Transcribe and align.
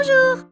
Bonjour 0.00 0.44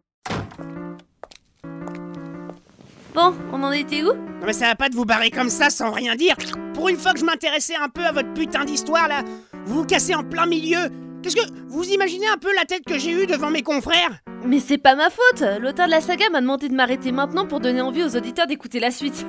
Bon, 3.14 3.32
on 3.52 3.62
en 3.62 3.70
était 3.70 4.02
où? 4.02 4.12
Non 4.12 4.44
mais 4.46 4.52
ça 4.52 4.66
va 4.66 4.74
pas 4.74 4.88
de 4.88 4.94
vous 4.96 5.04
barrer 5.04 5.30
comme 5.30 5.48
ça 5.50 5.70
sans 5.70 5.92
rien 5.92 6.16
dire. 6.16 6.34
Pour 6.74 6.88
une 6.88 6.96
fois 6.96 7.12
que 7.12 7.20
je 7.20 7.24
m'intéressais 7.24 7.76
un 7.76 7.88
peu 7.88 8.04
à 8.04 8.10
votre 8.10 8.34
putain 8.34 8.64
d'histoire 8.64 9.06
là, 9.06 9.22
vous 9.66 9.76
vous 9.82 9.84
cassez 9.86 10.14
en 10.16 10.24
plein 10.24 10.46
milieu. 10.46 10.88
Qu'est-ce 11.22 11.36
que 11.36 11.48
vous 11.68 11.84
imaginez 11.84 12.26
un 12.26 12.38
peu 12.38 12.52
la 12.56 12.64
tête 12.64 12.84
que 12.84 12.98
j'ai 12.98 13.12
eue 13.12 13.26
devant 13.28 13.50
mes 13.50 13.62
confrères? 13.62 14.18
Mais 14.44 14.58
c'est 14.60 14.78
pas 14.78 14.96
ma 14.96 15.10
faute 15.10 15.44
L'auteur 15.60 15.86
de 15.86 15.92
la 15.92 16.00
saga 16.00 16.28
m'a 16.30 16.40
demandé 16.40 16.68
de 16.68 16.74
m'arrêter 16.74 17.12
maintenant 17.12 17.46
pour 17.46 17.60
donner 17.60 17.80
envie 17.80 18.02
aux 18.02 18.16
auditeurs 18.16 18.46
d'écouter 18.48 18.80
la 18.80 18.90
suite. 18.90 19.24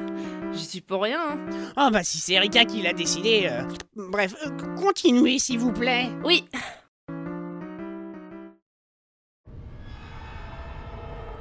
J'y 0.51 0.65
suis 0.65 0.81
pour 0.81 1.03
rien. 1.03 1.19
hein. 1.21 1.37
Oh 1.77 1.89
bah 1.91 2.03
si 2.03 2.17
c'est 2.17 2.33
Erika 2.33 2.65
qui 2.65 2.81
l'a 2.81 2.93
décidé. 2.93 3.47
euh, 3.51 3.63
Bref, 3.95 4.33
euh, 4.45 4.49
continuez 4.77 5.37
s'il 5.37 5.59
vous 5.59 5.71
plaît. 5.73 6.09
Oui. 6.25 6.43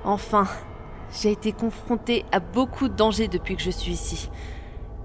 Enfin, 0.07 0.47
j'ai 1.21 1.33
été 1.33 1.51
confrontée 1.51 2.25
à 2.31 2.39
beaucoup 2.39 2.89
de 2.89 2.95
dangers 2.95 3.27
depuis 3.27 3.57
que 3.57 3.63
je 3.63 3.73
suis 3.73 3.91
ici. 3.91 4.31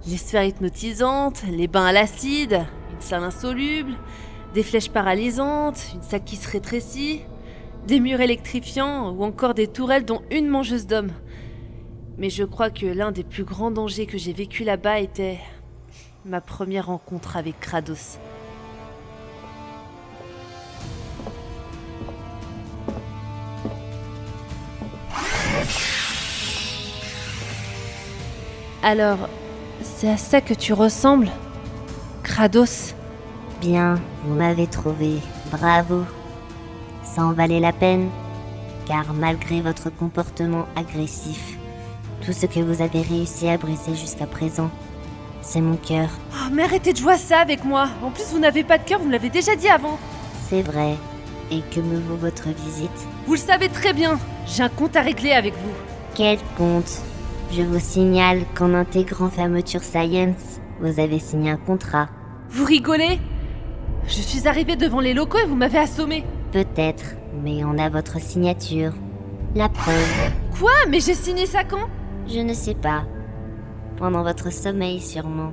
Les 0.06 0.18
sphères 0.18 0.44
hypnotisantes, 0.44 1.42
les 1.50 1.68
bains 1.68 1.88
à 1.88 1.92
l'acide, 1.92 2.68
une 2.94 3.02
salle 3.02 3.24
insoluble, 3.24 3.94
des 4.54 4.62
flèches 4.62 4.92
paralysantes, 4.92 5.82
une 5.96 6.04
salle 6.04 6.24
qui 6.24 6.36
se 6.36 6.48
rétrécit, 6.48 7.24
des 7.88 8.00
murs 8.00 8.22
électrifiants 8.22 9.10
ou 9.10 9.24
encore 9.24 9.56
des 9.56 9.66
tourelles 9.66 10.06
dont 10.06 10.22
une 10.30 10.48
mangeuse 10.48 10.86
d'hommes. 10.86 11.14
Mais 12.20 12.30
je 12.30 12.44
crois 12.44 12.70
que 12.70 12.86
l'un 12.86 13.12
des 13.12 13.24
plus 13.24 13.44
grands 13.44 13.72
dangers 13.72 14.06
que 14.06 14.20
j'ai 14.20 14.34
vécu 14.34 14.64
là-bas 14.64 15.00
était 15.00 15.40
ma 16.26 16.42
première 16.42 16.86
rencontre 16.86 17.38
avec 17.38 17.60
Kratos. 17.60 18.20
Alors, 28.84 29.30
c'est 29.84 30.10
à 30.10 30.18
ça 30.18 30.42
que 30.42 30.54
tu 30.54 30.74
ressembles 30.74 31.30
Kratos? 32.24 32.94
Bien, 33.60 34.00
vous 34.24 34.34
m'avez 34.36 34.68
trouvé. 34.68 35.20
Bravo. 35.52 36.04
Ça 37.04 37.24
en 37.24 37.34
valait 37.34 37.60
la 37.60 37.74
peine, 37.74 38.10
car 38.88 39.14
malgré 39.14 39.62
votre 39.62 39.90
comportement 39.90 40.66
agressif, 40.76 41.58
tout 42.26 42.32
ce 42.34 42.46
que 42.46 42.60
vous 42.60 42.82
avez 42.82 43.02
réussi 43.02 43.50
à 43.50 43.58
briser 43.58 43.96
jusqu'à 43.96 44.26
présent, 44.26 44.70
c'est 45.42 45.62
mon 45.62 45.76
cœur. 45.76 46.10
Oh, 46.34 46.50
mais 46.52 46.64
arrêtez 46.64 46.94
de 46.94 46.98
jouer 46.98 47.14
à 47.14 47.18
ça 47.18 47.40
avec 47.40 47.64
moi 47.66 47.88
En 48.04 48.12
plus, 48.12 48.26
vous 48.32 48.40
n'avez 48.40 48.64
pas 48.64 48.78
de 48.78 48.84
cœur, 48.84 49.00
vous 49.00 49.08
me 49.08 49.12
l'avez 49.12 49.30
déjà 49.30 49.56
dit 49.56 49.68
avant 49.70 50.00
C'est 50.50 50.62
vrai. 50.62 50.96
Et 51.52 51.62
que 51.62 51.82
me 51.82 52.00
vaut 52.00 52.16
votre 52.16 52.48
visite? 52.50 52.90
Vous 53.28 53.34
le 53.34 53.40
savez 53.40 53.68
très 53.68 53.94
bien 53.94 54.20
J'ai 54.48 54.64
un 54.64 54.70
compte 54.70 54.96
à 54.96 55.02
régler 55.02 55.32
avec 55.34 55.54
vous 55.54 55.74
Quel 56.16 56.40
compte? 56.58 57.02
Je 57.54 57.64
vous 57.64 57.80
signale 57.80 58.46
qu'en 58.56 58.74
intégrant 58.74 59.30
Fermeture 59.30 59.84
Science, 59.84 60.62
vous 60.80 61.02
avez 61.02 61.20
signé 61.20 61.52
un 61.52 61.58
contrat. 61.58 62.08
Vous 62.50 62.64
rigolez? 62.64 63.20
Je 64.08 64.22
suis 64.22 64.48
arrivée 64.48 64.78
devant 64.78 65.02
les 65.02 65.14
locaux 65.14 65.38
et 65.38 65.46
vous 65.46 65.56
m'avez 65.56 65.80
assommé 65.80 66.24
Peut-être, 66.54 67.04
mais 67.44 67.66
on 67.66 67.78
a 67.78 67.90
votre 67.90 68.22
signature. 68.22 68.94
La 69.54 69.68
preuve, 69.68 70.32
Quoi? 70.58 70.72
Mais 70.90 71.02
j'ai 71.02 71.14
signé 71.14 71.46
ça 71.46 71.66
quand? 71.66 71.90
Je 72.26 72.40
ne 72.40 72.54
sais 72.54 72.76
pas. 72.76 73.04
Pendant 73.98 74.24
votre 74.24 74.50
sommeil 74.52 75.02
sûrement. 75.02 75.52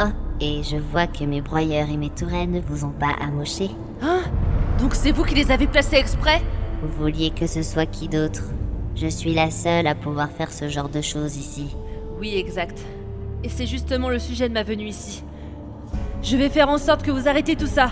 Oh, 0.00 0.10
et 0.40 0.64
je 0.64 0.78
vois 0.78 1.06
que 1.06 1.22
mes 1.22 1.42
broyeurs 1.42 1.90
et 1.90 1.96
mes 1.96 2.10
tourelles 2.10 2.50
ne 2.50 2.60
vous 2.60 2.84
ont 2.84 2.90
pas 2.98 3.14
amoché. 3.20 3.70
Hein? 4.02 4.22
Donc 4.80 4.96
c'est 4.96 5.12
vous 5.12 5.22
qui 5.22 5.36
les 5.36 5.52
avez 5.52 5.68
placés 5.68 5.96
exprès? 5.96 6.42
Vous 6.82 7.04
vouliez 7.04 7.30
que 7.30 7.46
ce 7.46 7.62
soit 7.62 7.86
qui 7.86 8.08
d'autre? 8.08 8.42
Je 8.94 9.06
suis 9.06 9.34
la 9.34 9.50
seule 9.50 9.86
à 9.86 9.94
pouvoir 9.94 10.30
faire 10.30 10.52
ce 10.52 10.68
genre 10.68 10.88
de 10.88 11.00
choses 11.00 11.36
ici. 11.36 11.76
Oui, 12.20 12.34
exact. 12.36 12.78
Et 13.42 13.48
c'est 13.48 13.66
justement 13.66 14.08
le 14.08 14.18
sujet 14.18 14.48
de 14.48 14.54
ma 14.54 14.62
venue 14.62 14.86
ici. 14.86 15.24
Je 16.22 16.36
vais 16.36 16.48
faire 16.48 16.68
en 16.68 16.78
sorte 16.78 17.02
que 17.02 17.10
vous 17.10 17.28
arrêtez 17.28 17.56
tout 17.56 17.66
ça. 17.66 17.90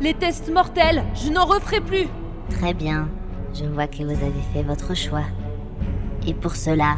Les 0.00 0.14
tests 0.14 0.50
mortels, 0.52 1.02
je 1.14 1.30
n'en 1.30 1.46
referai 1.46 1.80
plus. 1.80 2.06
Très 2.50 2.74
bien, 2.74 3.08
je 3.54 3.64
vois 3.64 3.86
que 3.86 4.02
vous 4.02 4.10
avez 4.10 4.42
fait 4.52 4.62
votre 4.62 4.94
choix. 4.94 5.24
Et 6.26 6.34
pour 6.34 6.56
cela, 6.56 6.96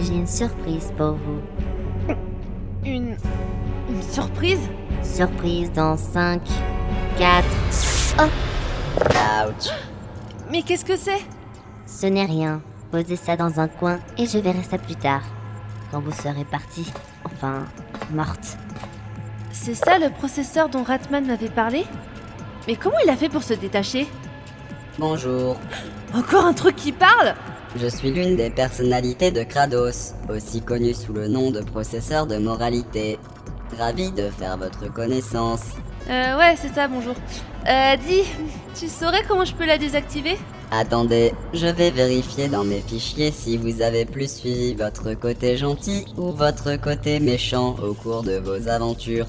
j'ai 0.00 0.14
une 0.14 0.26
surprise 0.26 0.92
pour 0.96 1.12
vous. 1.12 1.40
Une... 2.84 3.16
Une 3.88 4.02
surprise? 4.02 4.68
Surprise 5.02 5.70
dans 5.72 5.96
5, 5.96 6.42
4... 7.18 7.44
Ouch. 8.18 9.70
Mais 10.50 10.62
qu'est-ce 10.62 10.84
que 10.84 10.96
c'est? 10.96 11.20
Ce 11.86 12.06
n'est 12.06 12.24
rien. 12.24 12.62
Posez 12.96 13.16
ça 13.16 13.36
dans 13.36 13.60
un 13.60 13.68
coin 13.68 13.98
et 14.16 14.24
je 14.24 14.38
verrai 14.38 14.62
ça 14.62 14.78
plus 14.78 14.96
tard. 14.96 15.20
Quand 15.90 16.00
vous 16.00 16.12
serez 16.12 16.46
partie. 16.46 16.90
Enfin, 17.26 17.66
morte. 18.10 18.56
C'est 19.52 19.74
ça 19.74 19.98
le 19.98 20.08
processeur 20.08 20.70
dont 20.70 20.82
Ratman 20.82 21.26
m'avait 21.26 21.50
parlé? 21.50 21.84
Mais 22.66 22.74
comment 22.74 22.96
il 23.04 23.10
a 23.10 23.16
fait 23.16 23.28
pour 23.28 23.42
se 23.42 23.52
détacher? 23.52 24.06
Bonjour. 24.98 25.58
Encore 26.14 26.46
un 26.46 26.54
truc 26.54 26.76
qui 26.76 26.90
parle? 26.90 27.34
Je 27.78 27.86
suis 27.86 28.10
l'une 28.10 28.34
des 28.34 28.48
personnalités 28.48 29.30
de 29.30 29.42
Kratos, 29.42 30.14
aussi 30.30 30.62
connue 30.62 30.94
sous 30.94 31.12
le 31.12 31.28
nom 31.28 31.50
de 31.50 31.60
processeur 31.60 32.26
de 32.26 32.38
moralité. 32.38 33.18
Ravi 33.78 34.10
de 34.10 34.30
faire 34.30 34.56
votre 34.56 34.90
connaissance. 34.90 35.64
Euh, 36.08 36.38
ouais, 36.38 36.54
c'est 36.56 36.72
ça, 36.72 36.88
bonjour. 36.88 37.14
Euh, 37.68 37.96
dis, 38.08 38.22
tu 38.74 38.88
saurais 38.88 39.22
comment 39.28 39.44
je 39.44 39.52
peux 39.52 39.66
la 39.66 39.76
désactiver? 39.76 40.38
Attendez, 40.70 41.32
je 41.54 41.68
vais 41.68 41.90
vérifier 41.90 42.48
dans 42.48 42.64
mes 42.64 42.80
fichiers 42.80 43.30
si 43.30 43.56
vous 43.56 43.82
avez 43.82 44.04
plus 44.04 44.30
suivi 44.30 44.74
votre 44.74 45.14
côté 45.14 45.56
gentil 45.56 46.04
ou 46.16 46.32
votre 46.32 46.76
côté 46.76 47.20
méchant 47.20 47.76
au 47.82 47.94
cours 47.94 48.24
de 48.24 48.38
vos 48.38 48.68
aventures. 48.68 49.26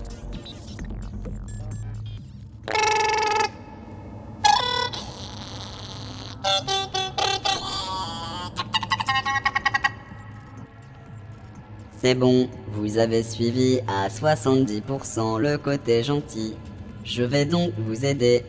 C'est 12.00 12.16
bon, 12.16 12.50
vous 12.72 12.98
avez 12.98 13.22
suivi 13.22 13.80
à 13.88 14.08
70% 14.08 15.40
le 15.40 15.58
côté 15.58 16.04
gentil. 16.04 16.56
Je 17.04 17.22
vais 17.24 17.46
donc 17.46 17.74
vous 17.78 18.06
aider, 18.06 18.44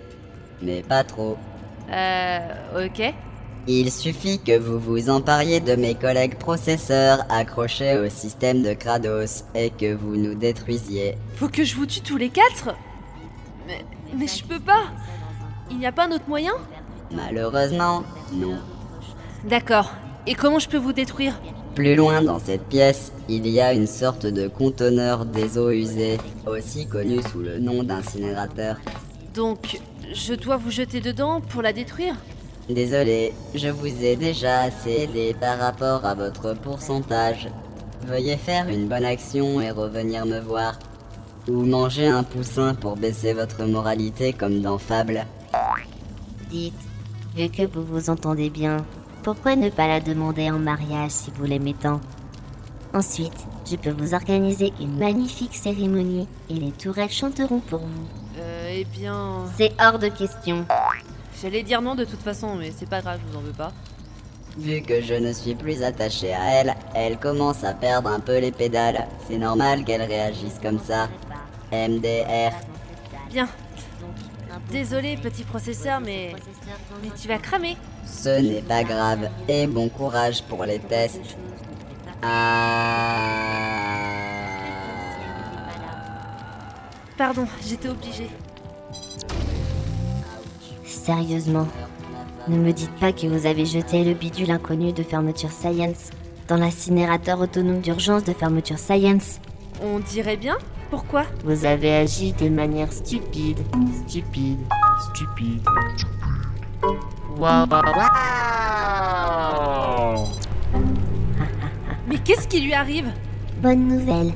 mais 0.62 0.82
pas 0.82 1.04
trop. 1.04 1.36
Euh, 1.90 2.86
ok. 2.86 3.14
Il 3.66 3.92
suffit 3.92 4.38
que 4.38 4.58
vous 4.58 4.78
vous 4.78 5.10
empariez 5.10 5.60
de 5.60 5.74
mes 5.76 5.94
collègues 5.94 6.36
processeurs 6.36 7.26
accrochés 7.28 7.98
au 7.98 8.08
système 8.08 8.62
de 8.62 8.72
Kratos 8.72 9.44
et 9.54 9.70
que 9.70 9.94
vous 9.94 10.16
nous 10.16 10.34
détruisiez. 10.34 11.16
Faut 11.34 11.48
que 11.48 11.64
je 11.64 11.76
vous 11.76 11.84
tue 11.84 12.00
tous 12.00 12.16
les 12.16 12.30
quatre 12.30 12.74
Mais, 13.66 13.84
mais 14.16 14.26
je 14.26 14.42
peux 14.44 14.60
pas 14.60 14.84
Il 15.70 15.78
n'y 15.78 15.86
a 15.86 15.92
pas 15.92 16.06
un 16.06 16.12
autre 16.12 16.28
moyen? 16.28 16.54
Malheureusement, 17.12 18.04
non. 18.32 18.56
D'accord. 19.44 19.92
Et 20.26 20.34
comment 20.34 20.58
je 20.58 20.68
peux 20.68 20.78
vous 20.78 20.92
détruire? 20.92 21.38
Plus 21.74 21.94
loin 21.94 22.22
dans 22.22 22.38
cette 22.38 22.64
pièce, 22.68 23.12
il 23.28 23.46
y 23.46 23.60
a 23.60 23.72
une 23.72 23.86
sorte 23.86 24.26
de 24.26 24.48
conteneur 24.48 25.24
des 25.24 25.58
eaux 25.58 25.70
usées, 25.70 26.18
aussi 26.46 26.86
connu 26.88 27.22
sous 27.22 27.40
le 27.40 27.58
nom 27.58 27.82
d'incinérateur. 27.82 28.76
Donc, 29.34 29.78
je 30.12 30.34
dois 30.34 30.56
vous 30.56 30.70
jeter 30.70 31.00
dedans 31.00 31.40
pour 31.40 31.62
la 31.62 31.72
détruire 31.72 32.14
Désolé, 32.68 33.32
je 33.54 33.68
vous 33.68 34.04
ai 34.04 34.14
déjà 34.16 34.60
assez 34.60 34.90
aidé 34.90 35.34
par 35.40 35.58
rapport 35.58 36.04
à 36.04 36.14
votre 36.14 36.54
pourcentage. 36.54 37.48
Veuillez 38.06 38.36
faire 38.36 38.68
une 38.68 38.88
bonne 38.88 39.06
action 39.06 39.60
et 39.62 39.70
revenir 39.70 40.26
me 40.26 40.38
voir. 40.38 40.78
Ou 41.48 41.64
manger 41.64 42.06
un 42.06 42.22
poussin 42.22 42.74
pour 42.74 42.96
baisser 42.96 43.32
votre 43.32 43.64
moralité 43.64 44.34
comme 44.34 44.60
dans 44.60 44.76
Fable. 44.76 45.24
Dites, 46.50 46.74
vu 47.34 47.48
que 47.48 47.62
vous 47.66 47.82
vous 47.82 48.10
entendez 48.10 48.50
bien, 48.50 48.84
pourquoi 49.22 49.56
ne 49.56 49.70
pas 49.70 49.88
la 49.88 50.00
demander 50.00 50.50
en 50.50 50.58
mariage 50.58 51.10
si 51.10 51.30
vous 51.30 51.44
l'aimez 51.44 51.74
tant? 51.74 52.00
Ensuite, 52.92 53.46
je 53.70 53.76
peux 53.76 53.90
vous 53.90 54.12
organiser 54.12 54.74
une 54.78 54.98
magnifique 54.98 55.54
cérémonie 55.54 56.28
et 56.50 56.54
les 56.54 56.72
tourelles 56.72 57.10
chanteront 57.10 57.60
pour 57.60 57.80
vous. 57.80 58.17
Eh 58.80 58.84
bien... 58.84 59.46
C'est 59.56 59.72
hors 59.80 59.98
de 59.98 60.06
question. 60.06 60.64
J'allais 61.42 61.64
dire 61.64 61.82
non 61.82 61.96
de 61.96 62.04
toute 62.04 62.22
façon, 62.22 62.54
mais 62.54 62.70
c'est 62.70 62.88
pas 62.88 63.00
grave, 63.00 63.18
je 63.26 63.32
vous 63.32 63.38
en 63.38 63.40
veux 63.40 63.50
pas. 63.50 63.72
Vu 64.56 64.82
que 64.82 65.02
je 65.02 65.14
ne 65.14 65.32
suis 65.32 65.56
plus 65.56 65.82
attaché 65.82 66.32
à 66.32 66.52
elle, 66.52 66.76
elle 66.94 67.18
commence 67.18 67.64
à 67.64 67.74
perdre 67.74 68.08
un 68.08 68.20
peu 68.20 68.38
les 68.38 68.52
pédales. 68.52 69.08
C'est 69.26 69.38
normal 69.38 69.82
qu'elle 69.84 70.02
réagisse 70.02 70.60
comme 70.62 70.78
ça. 70.78 71.08
MDR. 71.72 72.52
Bien. 73.32 73.48
Désolé, 74.70 75.16
petit 75.16 75.42
processeur, 75.42 75.98
mais... 75.98 76.36
Mais 77.02 77.10
tu 77.20 77.26
vas 77.26 77.38
cramer. 77.38 77.76
Ce 78.06 78.28
n'est 78.28 78.62
pas 78.62 78.84
grave. 78.84 79.28
Et 79.48 79.66
bon 79.66 79.88
courage 79.88 80.44
pour 80.44 80.64
les 80.64 80.78
tests. 80.78 81.36
Ah. 82.22 83.18
Pardon, 87.16 87.48
j'étais 87.66 87.88
obligée. 87.88 88.30
Sérieusement, 91.08 91.66
Ne 92.48 92.58
me 92.58 92.70
dites 92.70 92.94
pas 93.00 93.14
que 93.14 93.26
vous 93.26 93.46
avez 93.46 93.64
jeté 93.64 94.04
le 94.04 94.12
bidule 94.12 94.50
inconnu 94.50 94.92
de 94.92 95.02
fermeture 95.02 95.52
Science 95.52 96.10
dans 96.48 96.58
l'incinérateur 96.58 97.40
autonome 97.40 97.80
d'urgence 97.80 98.24
de 98.24 98.34
fermeture 98.34 98.78
Science. 98.78 99.40
On 99.82 100.00
dirait 100.00 100.36
bien 100.36 100.58
Pourquoi? 100.90 101.22
Vous 101.46 101.64
avez 101.64 101.94
agi 101.94 102.34
de 102.34 102.50
manière 102.50 102.92
stupide, 102.92 103.56
stupide, 104.06 104.58
Stupide. 105.14 105.64
Waouh. 107.38 107.66
Mais 112.06 112.18
qu'est-ce 112.18 112.48
qui 112.48 112.60
lui 112.60 112.74
arrive? 112.74 113.10
Bonne 113.62 113.88
nouvelle. 113.88 114.34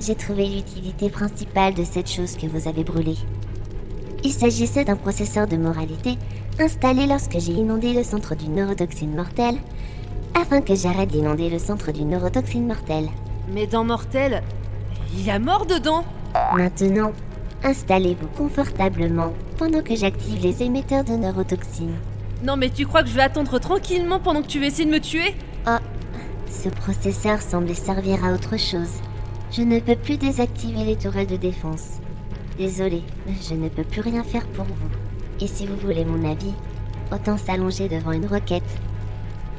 J'ai 0.00 0.16
trouvé 0.16 0.48
l'utilité 0.48 1.08
principale 1.08 1.74
de 1.74 1.84
cette 1.84 2.10
chose 2.10 2.36
que 2.36 2.48
vous 2.48 2.66
avez 2.66 2.82
brûlée. 2.82 3.18
Il 4.22 4.32
s'agissait 4.32 4.84
d'un 4.84 4.96
processeur 4.96 5.46
de 5.46 5.56
moralité 5.56 6.18
installé 6.58 7.06
lorsque 7.06 7.38
j'ai 7.38 7.52
inondé 7.52 7.94
le 7.94 8.02
centre 8.02 8.34
d'une 8.34 8.54
neurotoxine 8.54 9.14
mortelle 9.14 9.56
afin 10.34 10.60
que 10.60 10.74
j'arrête 10.74 11.10
d'inonder 11.10 11.48
le 11.48 11.58
centre 11.58 11.90
d'une 11.90 12.10
neurotoxine 12.10 12.66
mortelle. 12.66 13.08
Mais 13.52 13.66
dans 13.66 13.84
Mortel, 13.84 14.42
il 15.14 15.24
y 15.24 15.30
a 15.30 15.38
mort 15.38 15.66
dedans 15.66 16.04
Maintenant, 16.54 17.12
installez-vous 17.64 18.28
confortablement 18.36 19.32
pendant 19.56 19.82
que 19.82 19.96
j'active 19.96 20.42
les 20.42 20.62
émetteurs 20.62 21.04
de 21.04 21.12
neurotoxines. 21.12 21.96
Non 22.44 22.56
mais 22.56 22.70
tu 22.70 22.86
crois 22.86 23.02
que 23.02 23.08
je 23.08 23.14
vais 23.14 23.22
attendre 23.22 23.58
tranquillement 23.58 24.20
pendant 24.20 24.42
que 24.42 24.46
tu 24.46 24.60
vas 24.60 24.66
essayer 24.66 24.86
de 24.86 24.92
me 24.94 25.00
tuer? 25.00 25.34
Ce 26.50 26.68
processeur 26.68 27.40
semblait 27.40 27.74
servir 27.74 28.24
à 28.24 28.32
autre 28.32 28.58
chose. 28.58 29.00
Je 29.50 29.62
ne 29.62 29.78
peux 29.80 29.96
plus 29.96 30.18
désactiver 30.18 30.84
les 30.84 30.96
tourelles 30.96 31.26
de 31.26 31.36
défense. 31.36 32.00
Désolé, 32.60 33.02
je 33.40 33.54
ne 33.54 33.70
peux 33.70 33.84
plus 33.84 34.02
rien 34.02 34.22
faire 34.22 34.46
pour 34.48 34.66
vous. 34.66 34.90
Et 35.40 35.46
si 35.46 35.66
vous 35.66 35.76
voulez 35.76 36.04
mon 36.04 36.30
avis, 36.30 36.52
autant 37.10 37.38
s'allonger 37.38 37.88
devant 37.88 38.12
une 38.12 38.26
roquette. 38.26 38.62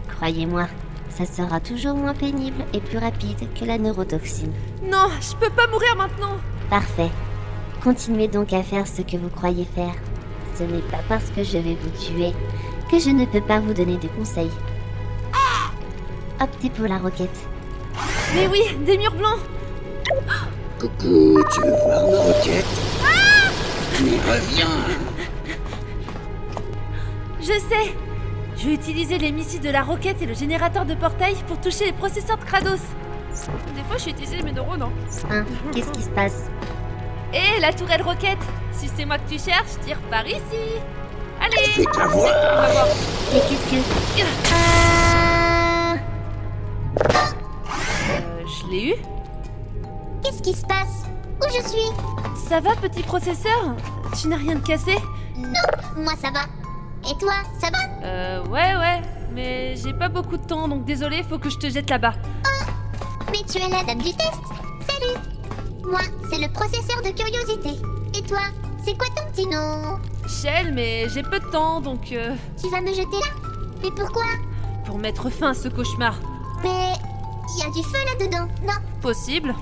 Croyez-moi, 0.08 0.68
ça 1.10 1.26
sera 1.26 1.60
toujours 1.60 1.96
moins 1.96 2.14
pénible 2.14 2.64
et 2.76 2.80
plus 2.80 3.00
rapide 3.00 3.52
que 3.60 3.66
la 3.66 3.80
neurotoxine. 3.80 4.54
Non, 4.84 5.08
je 5.20 5.36
peux 5.36 5.50
pas 5.50 5.66
mourir 5.66 5.96
maintenant 5.98 6.38
Parfait. 6.70 7.10
Continuez 7.84 8.28
donc 8.28 8.54
à 8.54 8.62
faire 8.62 8.86
ce 8.86 9.02
que 9.02 9.18
vous 9.18 9.30
croyez 9.30 9.66
faire. 9.66 9.96
Ce 10.56 10.62
n'est 10.62 10.84
pas 10.92 11.02
parce 11.10 11.32
que 11.32 11.44
je 11.44 11.58
vais 11.58 11.78
vous 11.82 11.98
tuer 11.98 12.34
que 12.92 13.00
je 13.00 13.10
ne 13.10 13.26
peux 13.26 13.42
pas 13.42 13.62
vous 13.62 13.74
donner 13.74 13.98
de 13.98 14.10
conseils. 14.10 14.52
Optez 16.40 16.70
pour 16.70 16.86
la 16.86 17.00
roquette. 17.00 17.48
Mais 18.36 18.48
oui, 18.48 18.62
des 18.86 19.00
murs 19.00 19.16
blancs 19.16 19.40
Coucou, 20.80 21.44
tu 21.52 21.62
veux 21.62 21.76
voir 21.84 22.08
ma 22.08 22.18
roquette 22.32 22.91
Mais 24.04 24.18
reviens 24.32 24.68
Je 27.40 27.46
sais 27.46 27.96
Je 28.58 28.68
vais 28.68 28.74
utiliser 28.74 29.18
les 29.18 29.32
missiles 29.32 29.62
de 29.62 29.70
la 29.70 29.82
roquette 29.84 30.22
et 30.22 30.26
le 30.26 30.34
générateur 30.34 30.86
de 30.86 30.94
portail 30.96 31.36
pour 31.48 31.60
toucher 31.60 31.86
les 31.86 31.94
processeurs 31.94 32.38
de 32.38 32.44
Kratos. 32.46 32.80
Des 33.76 33.82
fois, 33.84 33.98
je 33.98 34.06
vais 34.06 34.12
utiliser 34.12 34.42
mes 34.44 34.52
neurones. 34.52 34.82
hein. 34.84 34.92
Hein, 35.32 35.46
qu'est-ce 35.74 35.92
qui 35.92 36.02
se 36.04 36.10
passe? 36.10 36.50
Et 37.34 37.60
la 37.62 37.72
tourelle 37.74 38.02
roquette 38.02 38.38
Si 38.74 38.90
c'est 38.96 39.06
moi 39.06 39.18
que 39.18 39.30
tu 39.30 39.40
cherches, 39.40 39.80
tire 39.86 39.98
par 40.10 40.26
ici 40.28 40.42
Allez 41.40 41.72
Fais 41.72 41.84
ta 41.86 42.08
voix 42.08 42.30
On 42.30 42.56
va 42.62 42.72
voir. 42.72 42.88
Mais 43.34 43.40
qu'est-ce 43.40 43.72
que... 43.72 44.26
Ah 44.54 45.96
Euh, 47.00 48.44
je 48.46 48.70
l'ai 48.72 48.90
eu 48.90 48.96
Qu'est-ce 50.24 50.42
qui 50.42 50.54
se 50.54 50.66
passe? 50.66 51.06
Où 51.42 51.48
je 51.50 51.68
suis 51.68 52.48
Ça 52.48 52.60
va, 52.60 52.76
petit 52.76 53.04
processeur 53.04 53.76
Tu 54.20 54.28
n'as 54.28 54.38
rien 54.38 54.56
de 54.56 54.66
cassé 54.66 54.96
Moi 55.98 56.14
ça 56.22 56.32
va. 56.32 56.42
Et 57.10 57.18
toi, 57.18 57.34
ça 57.60 57.70
va 57.72 57.80
Euh, 58.06 58.44
ouais, 58.46 58.76
ouais. 58.76 59.02
Mais 59.34 59.76
j'ai 59.78 59.94
pas 59.94 60.10
beaucoup 60.10 60.38
de 60.38 60.46
temps, 60.46 60.68
donc 60.68 60.86
désolé, 60.86 61.24
faut 61.24 61.40
que 61.40 61.50
je 61.50 61.58
te 61.58 61.70
jette 61.70 61.90
là-bas. 61.90 62.14
Mais 63.32 63.40
tu 63.50 63.58
es 63.58 63.70
la 63.70 63.84
dame 63.84 64.00
du 64.00 64.14
test 64.14 64.42
Salut 64.88 65.18
Moi, 65.90 66.02
c'est 66.30 66.38
le 66.40 66.52
processeur 66.52 67.02
de 67.02 67.10
curiosité. 67.10 67.82
Et 68.18 68.22
toi, 68.24 68.42
c'est 68.86 68.98
quoi 68.98 69.08
ton 69.16 69.32
petit 69.32 69.48
nom 69.48 70.00
Shell, 70.28 70.74
mais 70.74 71.08
j'ai 71.10 71.24
peu 71.24 71.40
de 71.40 71.46
temps, 71.50 71.82
donc 71.82 72.12
euh, 72.12 72.36
Tu 72.62 72.70
vas 72.70 72.82
me 72.82 72.88
jeter 72.90 73.04
là 73.20 73.50
Mais 73.82 73.90
pourquoi 73.92 74.24
pour 74.86 74.98
mettre 74.98 75.30
fin 75.30 75.52
à 75.52 75.54
ce 75.54 75.70
cauchemar. 75.70 76.16
Mais 76.64 76.94
il 77.56 77.60
y 77.60 77.64
a 77.64 77.72
du 77.72 77.82
feu 77.84 77.98
là-dedans, 78.20 78.48
non 78.64 78.74
Possible 79.02 79.56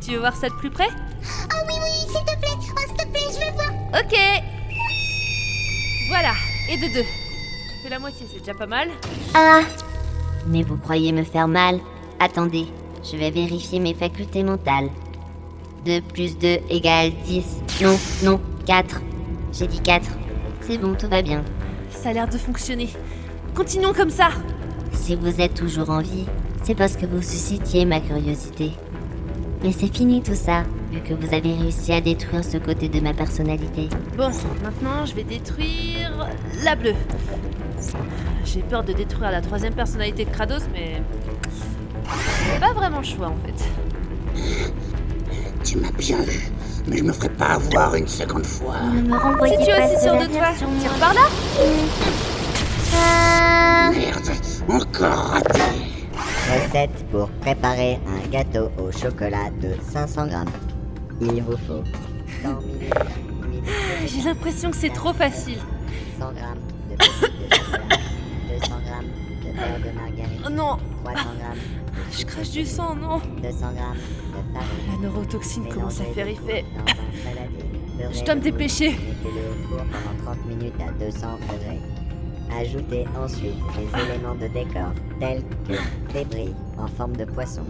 Tu 0.00 0.12
veux 0.12 0.18
voir 0.18 0.36
ça 0.36 0.48
de 0.48 0.54
plus 0.54 0.70
près 0.70 0.88
Oh 1.52 1.64
oui, 1.68 1.74
oui, 1.82 1.90
s'il 2.00 2.24
te 2.24 2.38
plaît 2.38 2.56
Oh, 2.76 2.80
s'il 2.86 2.96
te 2.96 3.06
plaît, 3.06 3.20
je 3.30 3.46
veux 3.46 3.52
voir 3.52 3.72
Ok 4.00 4.16
Voilà, 6.08 6.32
et 6.70 6.76
de 6.76 6.92
deux. 6.94 7.06
Fais 7.82 7.88
la 7.90 7.98
moitié, 7.98 8.26
c'est 8.32 8.40
déjà 8.40 8.54
pas 8.54 8.66
mal. 8.66 8.88
Ah 9.34 9.60
Mais 10.46 10.62
vous 10.62 10.76
croyez 10.76 11.12
me 11.12 11.24
faire 11.24 11.48
mal 11.48 11.80
Attendez, 12.20 12.66
je 13.04 13.16
vais 13.16 13.30
vérifier 13.30 13.78
mes 13.80 13.94
facultés 13.94 14.42
mentales. 14.42 14.88
2 15.84 16.00
plus 16.00 16.36
2 16.38 16.58
égale 16.70 17.12
10. 17.24 17.44
Non, 17.82 17.98
non, 18.24 18.40
4. 18.66 19.00
J'ai 19.52 19.66
dit 19.66 19.80
4. 19.80 20.08
C'est 20.62 20.78
bon, 20.78 20.94
tout 20.94 21.08
va 21.08 21.22
bien. 21.22 21.44
Ça 21.90 22.08
a 22.08 22.12
l'air 22.12 22.28
de 22.28 22.38
fonctionner. 22.38 22.88
Continuons 23.54 23.92
comme 23.92 24.10
ça 24.10 24.30
Si 24.92 25.14
vous 25.14 25.40
êtes 25.40 25.54
toujours 25.54 25.90
en 25.90 26.00
vie, 26.00 26.26
c'est 26.64 26.74
parce 26.74 26.96
que 26.96 27.06
vous 27.06 27.22
suscitiez 27.22 27.84
ma 27.84 28.00
curiosité. 28.00 28.72
Mais 29.62 29.72
c'est 29.72 29.94
fini 29.94 30.22
tout 30.22 30.34
ça, 30.34 30.64
vu 30.96 31.02
que 31.02 31.14
vous 31.14 31.34
avez 31.34 31.54
réussi 31.54 31.92
à 31.92 32.00
détruire 32.00 32.44
ce 32.44 32.56
côté 32.56 32.88
de 32.88 33.00
ma 33.00 33.12
personnalité. 33.12 33.88
Bon, 34.16 34.30
maintenant 34.62 35.04
je 35.04 35.14
vais 35.14 35.24
détruire 35.24 36.26
la 36.64 36.74
bleue. 36.74 36.94
J'ai 38.44 38.62
peur 38.62 38.82
de 38.82 38.92
détruire 38.92 39.30
la 39.30 39.42
troisième 39.42 39.74
personnalité 39.74 40.24
de 40.24 40.30
Kratos, 40.30 40.62
mais. 40.72 41.02
Pas 42.60 42.72
vraiment 42.72 42.98
le 42.98 43.04
choix 43.04 43.28
en 43.28 43.36
fait. 43.44 44.40
Tu 45.64 45.78
m'as 45.78 45.90
bien 45.92 46.18
eu, 46.22 46.50
mais 46.86 46.98
je 46.98 47.04
me 47.04 47.12
ferai 47.12 47.28
pas 47.30 47.54
avoir 47.54 47.94
une 47.94 48.06
seconde 48.06 48.46
fois. 48.46 48.76
Ne 48.94 49.02
me 49.02 49.16
renvoyez 49.16 49.56
Si 49.58 49.64
tu 49.64 49.70
es 49.70 49.76
pas 49.76 49.86
aussi 49.86 50.02
sûr 50.02 50.12
de 50.12 50.26
toi, 50.26 50.52
tire 50.80 50.92
par 51.00 51.14
là 51.14 51.20
Ah 52.94 53.90
Merde, 53.92 54.30
encore 54.68 55.30
raté 55.30 55.60
Recette 56.48 57.04
pour 57.10 57.28
préparer 57.40 57.98
un 58.06 58.28
gâteau 58.28 58.70
au 58.78 58.92
chocolat 58.92 59.50
de 59.60 59.70
500 59.92 60.28
grammes. 60.28 60.65
J'ai 64.06 64.22
l'impression 64.22 64.70
que 64.70 64.76
c'est 64.76 64.90
trop 64.92 65.12
facile. 65.12 65.58
100 66.18 66.32
grammes 66.32 66.58
de 66.90 66.96
de 66.96 67.02
chocolat, 67.02 67.96
200 68.48 68.72
grammes 68.84 69.10
de 69.42 69.52
beurre 69.52 69.92
de 69.92 69.98
margarine, 69.98 70.42
Oh 70.46 70.50
non 70.50 70.76
300 71.04 71.20
grammes 71.38 71.58
Je 72.12 72.24
crache 72.24 72.50
du 72.50 72.64
sang, 72.64 72.94
non 72.94 73.18
200 73.42 73.58
grammes 73.58 73.96
de 73.96 74.54
farine. 74.54 75.02
La 75.02 75.08
neurotoxine 75.08 75.68
commence 75.68 76.00
à 76.00 76.04
faire 76.04 76.28
effet. 76.28 76.64
Je 78.12 78.24
dois 78.24 78.34
me 78.34 78.40
dépêcher. 78.40 78.90
Mettez-le 78.90 79.50
au 79.50 79.68
four 79.68 79.78
pendant 79.78 80.32
30 80.34 80.46
minutes 80.46 80.74
à 80.80 80.92
200 81.04 81.26
degrés. 81.52 81.80
Ajoutez 82.60 83.04
ensuite 83.22 83.54
les 83.76 84.02
éléments 84.02 84.34
de 84.36 84.46
décor 84.48 84.92
tels 85.18 85.42
que 85.66 85.72
des 86.12 86.24
brilles 86.24 86.54
en 86.78 86.86
forme 86.86 87.16
de 87.16 87.24
poisson, 87.24 87.62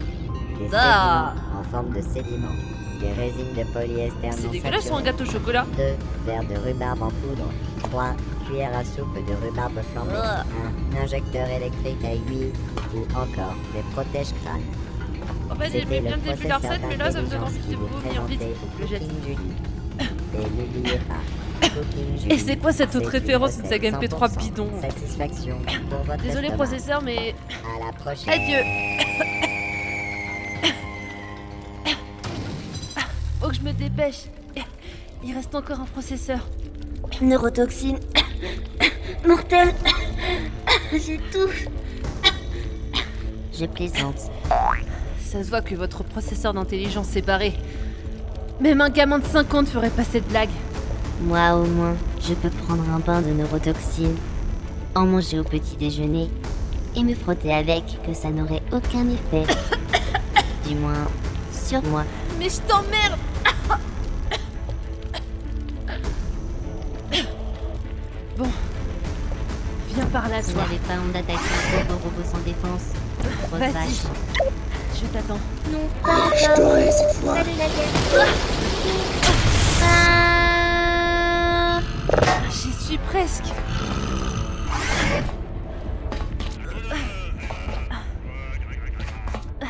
des 0.59 0.67
Ah. 0.73 1.33
sédiments 1.33 1.59
en 1.59 1.63
forme 1.63 1.93
de 1.95 2.01
sédiments, 2.01 2.55
des 2.99 3.11
résines 3.13 3.53
de 3.55 3.63
polyester 3.71 4.29
C'est 4.31 4.49
dégueulasse 4.51 4.91
un 4.91 5.01
gâteau 5.01 5.23
au 5.23 5.31
chocolat. 5.31 5.65
2 5.77 5.83
verres 6.25 6.43
de 6.43 6.55
rhubarbe 6.57 7.03
en 7.03 7.09
poudre, 7.09 7.49
3 7.83 8.15
cuillères 8.47 8.75
à 8.77 8.83
soupe 8.83 9.13
de 9.15 9.45
rhubarbe 9.45 9.79
flambé, 9.93 10.11
Ah. 10.15 10.43
un 10.97 11.03
injecteur 11.03 11.47
électrique 11.49 12.03
à 12.03 12.13
aiguille 12.13 12.51
ou 12.95 12.99
encore 13.17 13.55
des 13.73 13.81
protèges 13.93 14.33
crânes. 14.43 14.61
En 15.49 15.55
fait, 15.55 15.71
j'ai 15.71 15.85
bien 15.85 16.01
le 16.15 16.21
début 16.21 16.43
de 16.43 16.49
la 16.49 16.57
recette, 16.57 16.81
mais 16.87 16.97
là, 16.97 17.11
ça 17.11 17.21
me 17.21 17.27
donne 17.27 17.43
envie 17.43 17.59
de 17.59 17.75
vous 17.75 17.87
vomir 17.87 18.23
vite. 18.25 18.41
le 18.79 18.87
jette. 18.87 19.03
Et 22.29 22.37
c'est 22.37 22.57
quoi 22.57 22.71
cette 22.71 22.95
autre 22.95 23.09
référence, 23.09 23.51
recette 23.57 23.67
saga 23.67 23.91
MP3 23.91 24.29
100% 24.29 24.37
bidon 24.37 24.69
Désolé, 26.23 26.49
processeur, 26.51 27.01
mais. 27.01 27.33
À 27.63 27.85
la 27.85 27.91
prochaine. 27.93 28.33
Adieu 28.33 28.57
je 33.57 33.65
me 33.65 33.73
dépêche. 33.73 34.25
Il 35.23 35.33
reste 35.33 35.55
encore 35.55 35.79
un 35.79 35.85
processeur. 35.85 36.39
Neurotoxine. 37.21 37.97
Mortel. 39.27 39.73
J'ai 40.91 41.17
tout. 41.31 41.49
Je 43.53 43.65
plaisante. 43.65 44.31
Ça 45.19 45.43
se 45.43 45.49
voit 45.49 45.61
que 45.61 45.75
votre 45.75 46.03
processeur 46.03 46.53
d'intelligence 46.53 47.15
est 47.15 47.25
barré. 47.25 47.53
Même 48.59 48.81
un 48.81 48.89
gamin 48.89 49.19
de 49.19 49.25
5 49.25 49.53
ans 49.53 49.61
ne 49.61 49.67
ferait 49.67 49.89
pas 49.89 50.03
cette 50.03 50.27
blague. 50.27 50.49
Moi 51.21 51.55
au 51.55 51.65
moins, 51.65 51.95
je 52.21 52.33
peux 52.33 52.49
prendre 52.49 52.83
un 52.89 52.99
bain 52.99 53.21
de 53.21 53.31
neurotoxine, 53.31 54.15
en 54.93 55.05
manger 55.05 55.39
au 55.39 55.43
petit 55.43 55.75
déjeuner 55.77 56.29
et 56.95 57.03
me 57.03 57.15
frotter 57.15 57.53
avec 57.53 57.83
que 58.05 58.13
ça 58.13 58.29
n'aurait 58.29 58.61
aucun 58.71 59.07
effet. 59.09 59.51
du 60.67 60.75
moins, 60.75 61.07
sur 61.51 61.81
moi. 61.83 62.03
Mais 62.39 62.49
je 62.49 62.61
t'emmerde 62.61 63.17
Bon. 68.37 68.45
Viens. 69.95 70.05
par 70.07 70.29
là, 70.29 70.41
Vous 70.41 70.51
toi. 70.53 70.61
n'avez 70.63 70.77
pas 70.77 70.93
honte 70.93 71.11
d'attaquer 71.11 71.33
un 71.33 71.85
pauvre 71.85 72.03
robot 72.03 72.23
sans 72.23 72.39
défense. 72.39 72.81
Grosse 73.49 73.59
Vas-y. 73.59 73.71
vache. 73.73 74.03
Je 74.99 75.05
t'attends. 75.07 75.39
Non, 75.71 75.79
Ah, 76.03 76.29
pas 76.29 76.37
je 76.37 76.55
t'aurai 76.55 76.91
cette 76.91 77.13
fois. 77.17 77.35
Salut 77.37 77.49
la 77.57 77.65
gueule. 77.65 78.27
Ah 79.83 81.79
J'y 82.51 82.71
suis 82.85 82.97
presque. 82.99 83.45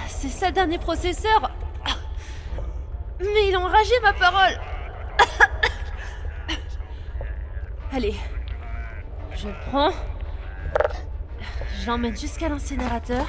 C'est 0.09 0.29
ça 0.29 0.47
le 0.47 0.53
dernier 0.53 0.77
processeur 0.79 1.46
Enragé 3.77 3.93
ma 4.01 4.13
parole 4.13 4.59
Allez, 7.93 8.15
je 9.35 9.47
le 9.47 9.53
prends. 9.69 9.91
Je 11.79 11.85
l'emmène 11.85 12.17
jusqu'à 12.17 12.49
l'incinérateur. 12.49 13.27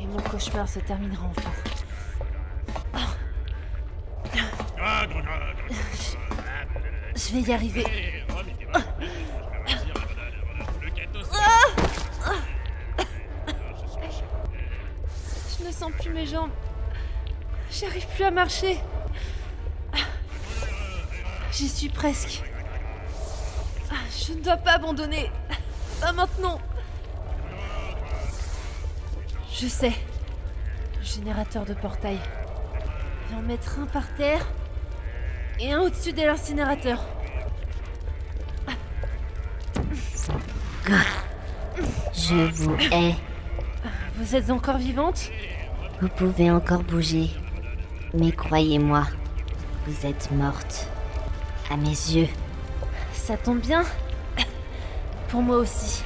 Et 0.00 0.06
mon 0.06 0.20
cauchemar 0.20 0.68
se 0.68 0.78
terminera 0.78 1.26
enfin. 1.26 1.50
Je- 5.92 6.16
Je 7.16 7.32
vais 7.34 7.40
y 7.40 7.52
arriver. 7.52 7.84
Je 15.58 15.64
ne 15.66 15.72
sens 15.72 15.92
plus 15.92 16.10
mes 16.10 16.26
jambes. 16.26 16.50
J'arrive 17.70 18.06
plus 18.14 18.24
à 18.24 18.30
marcher. 18.30 18.78
J'y 21.54 21.68
suis 21.68 21.88
presque. 21.88 22.42
Je 24.26 24.32
ne 24.32 24.42
dois 24.42 24.56
pas 24.56 24.72
abandonner. 24.72 25.30
Pas 26.00 26.12
maintenant. 26.12 26.58
Je 29.52 29.68
sais. 29.68 29.92
Le 30.98 31.04
générateur 31.04 31.64
de 31.64 31.74
portail. 31.74 32.18
Je 33.26 33.30
vais 33.30 33.38
en 33.38 33.42
mettre 33.42 33.78
un 33.78 33.86
par 33.86 34.12
terre 34.16 34.44
et 35.60 35.72
un 35.72 35.82
au-dessus 35.82 36.12
de 36.12 36.22
l'incinérateur. 36.22 37.04
Je 42.12 42.50
vous 42.52 42.76
hais. 42.90 43.14
Vous 44.16 44.34
êtes 44.34 44.50
encore 44.50 44.78
vivante? 44.78 45.30
Vous 46.00 46.08
pouvez 46.08 46.50
encore 46.50 46.82
bouger. 46.82 47.30
Mais 48.12 48.32
croyez-moi, 48.32 49.06
vous 49.86 50.06
êtes 50.06 50.32
morte. 50.32 50.88
À 51.70 51.76
mes 51.76 51.88
yeux. 51.88 52.28
Ça 53.12 53.36
tombe 53.36 53.60
bien. 53.60 53.84
Pour 55.28 55.42
moi 55.42 55.56
aussi. 55.56 56.02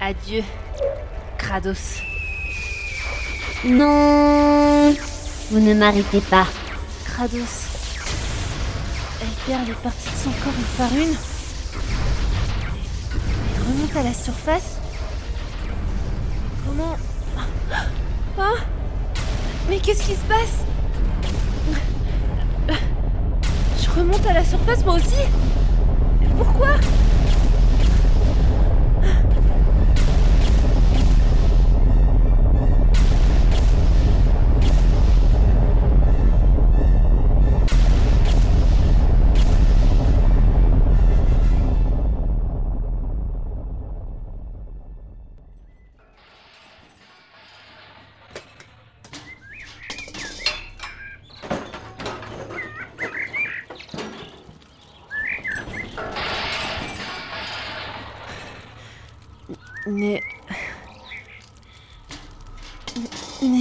Adieu, 0.00 0.42
Kratos. 1.38 2.00
Non 3.64 4.94
Vous 5.50 5.58
ne 5.58 5.74
m'arrêtez 5.74 6.20
pas. 6.20 6.46
Kratos. 7.04 7.66
Elle 9.22 9.28
perd 9.46 9.66
les 9.66 9.72
parties 9.74 10.10
de 10.10 10.16
son 10.16 10.30
corps 10.30 10.52
une 10.56 10.76
par 10.76 10.92
une. 10.92 11.16
Elle 13.54 13.62
remonte 13.62 13.96
à 13.96 14.02
la 14.02 14.14
surface. 14.14 14.78
Comment? 16.66 16.96
Hein? 18.38 18.54
Mais 19.68 19.78
qu'est-ce 19.78 20.02
qui 20.02 20.14
se 20.14 20.24
passe 20.28 20.64
Je 23.80 23.85
remonte 23.96 24.26
à 24.26 24.34
la 24.34 24.44
surface 24.44 24.84
moi 24.84 24.94
aussi. 24.94 25.16
Pourquoi? 26.36 26.68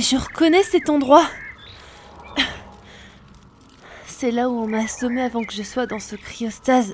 Je 0.05 0.17
reconnais 0.17 0.61
cet 0.61 0.89
endroit. 0.89 1.25
C'est 4.05 4.29
là 4.29 4.49
où 4.49 4.59
on 4.59 4.67
m'a 4.67 4.83
assommé 4.83 5.21
avant 5.21 5.43
que 5.43 5.51
je 5.51 5.63
sois 5.63 5.87
dans 5.87 5.99
ce 5.99 6.15
cryostase. 6.15 6.93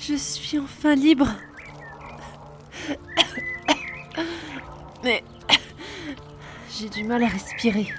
Je 0.00 0.14
suis 0.14 0.58
enfin 0.58 0.94
libre. 0.94 1.28
Mais... 5.04 5.22
J'ai 6.70 6.88
du 6.88 7.04
mal 7.04 7.22
à 7.24 7.28
respirer. 7.28 7.92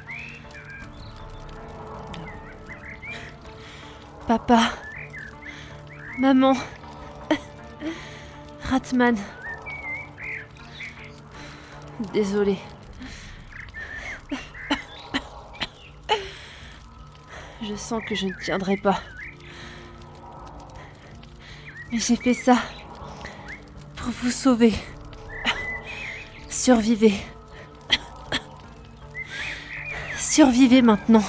Papa. 4.27 4.71
Maman. 6.17 6.55
Ratman. 8.69 9.17
Désolée. 12.13 12.59
Je 17.63 17.75
sens 17.75 18.03
que 18.07 18.13
je 18.13 18.27
ne 18.27 18.33
tiendrai 18.33 18.77
pas. 18.77 19.01
Mais 21.91 21.97
j'ai 21.97 22.15
fait 22.15 22.35
ça 22.35 22.57
pour 23.95 24.11
vous 24.21 24.29
sauver. 24.29 24.75
Survivez. 26.47 27.15
Survivez 30.15 30.83
maintenant. 30.83 31.23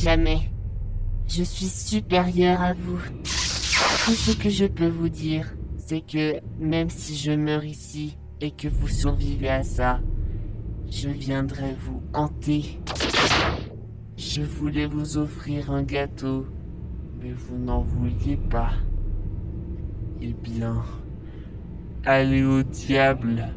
Jamais. 0.00 0.50
Je 1.28 1.42
suis 1.42 1.66
supérieur 1.66 2.60
à 2.60 2.72
vous. 2.72 2.98
Tout 3.22 4.14
ce 4.14 4.32
que 4.32 4.48
je 4.48 4.64
peux 4.64 4.88
vous 4.88 5.08
dire, 5.08 5.54
c'est 5.76 6.00
que 6.00 6.40
même 6.58 6.90
si 6.90 7.16
je 7.16 7.32
meurs 7.32 7.64
ici 7.64 8.16
et 8.40 8.50
que 8.50 8.68
vous 8.68 8.88
survivez 8.88 9.50
à 9.50 9.62
ça, 9.62 10.00
je 10.90 11.08
viendrai 11.08 11.76
vous 11.84 12.02
hanter. 12.14 12.80
Je 14.16 14.42
voulais 14.42 14.86
vous 14.86 15.18
offrir 15.18 15.70
un 15.70 15.82
gâteau, 15.82 16.46
mais 17.20 17.32
vous 17.32 17.58
n'en 17.58 17.82
vouliez 17.82 18.36
pas. 18.36 18.72
Eh 20.22 20.32
bien, 20.32 20.82
allez 22.04 22.42
au 22.42 22.62
diable. 22.62 23.48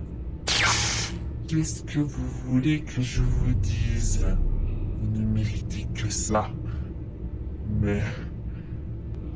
Qu'est-ce 1.47 1.83
que 1.83 2.00
vous 2.00 2.29
voulez 2.45 2.81
que 2.81 3.01
je 3.01 3.21
vous 3.21 3.53
dise? 3.53 4.25
Vous 5.03 5.19
ne 5.19 5.25
méritez 5.25 5.86
que 5.93 6.10
ça. 6.10 6.50
Mais 7.81 8.01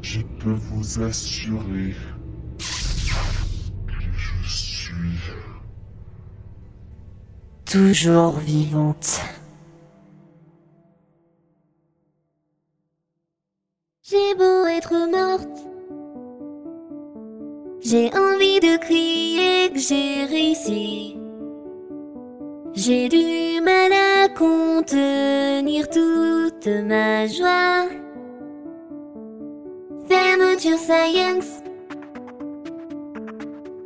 je 0.01 0.21
peux 0.39 0.53
vous 0.53 1.01
assurer 1.01 1.93
que 2.57 3.93
je 4.15 4.49
suis 4.49 5.19
Toujours 7.65 8.39
vivante. 8.39 9.21
J'ai 14.03 14.35
beau 14.37 14.65
être 14.67 14.93
morte. 15.11 15.67
J'ai 17.81 18.07
envie 18.15 18.61
de 18.61 18.77
crier 18.77 19.69
que 19.73 19.79
j'ai 19.79 20.23
réussi. 20.25 21.17
J'ai 22.87 23.09
du 23.09 23.59
mal 23.61 23.91
à 23.91 24.29
contenir 24.29 25.89
toute 25.89 26.67
ma 26.67 27.27
joie. 27.27 27.89
Fermeture 30.07 30.77
science. 30.77 31.61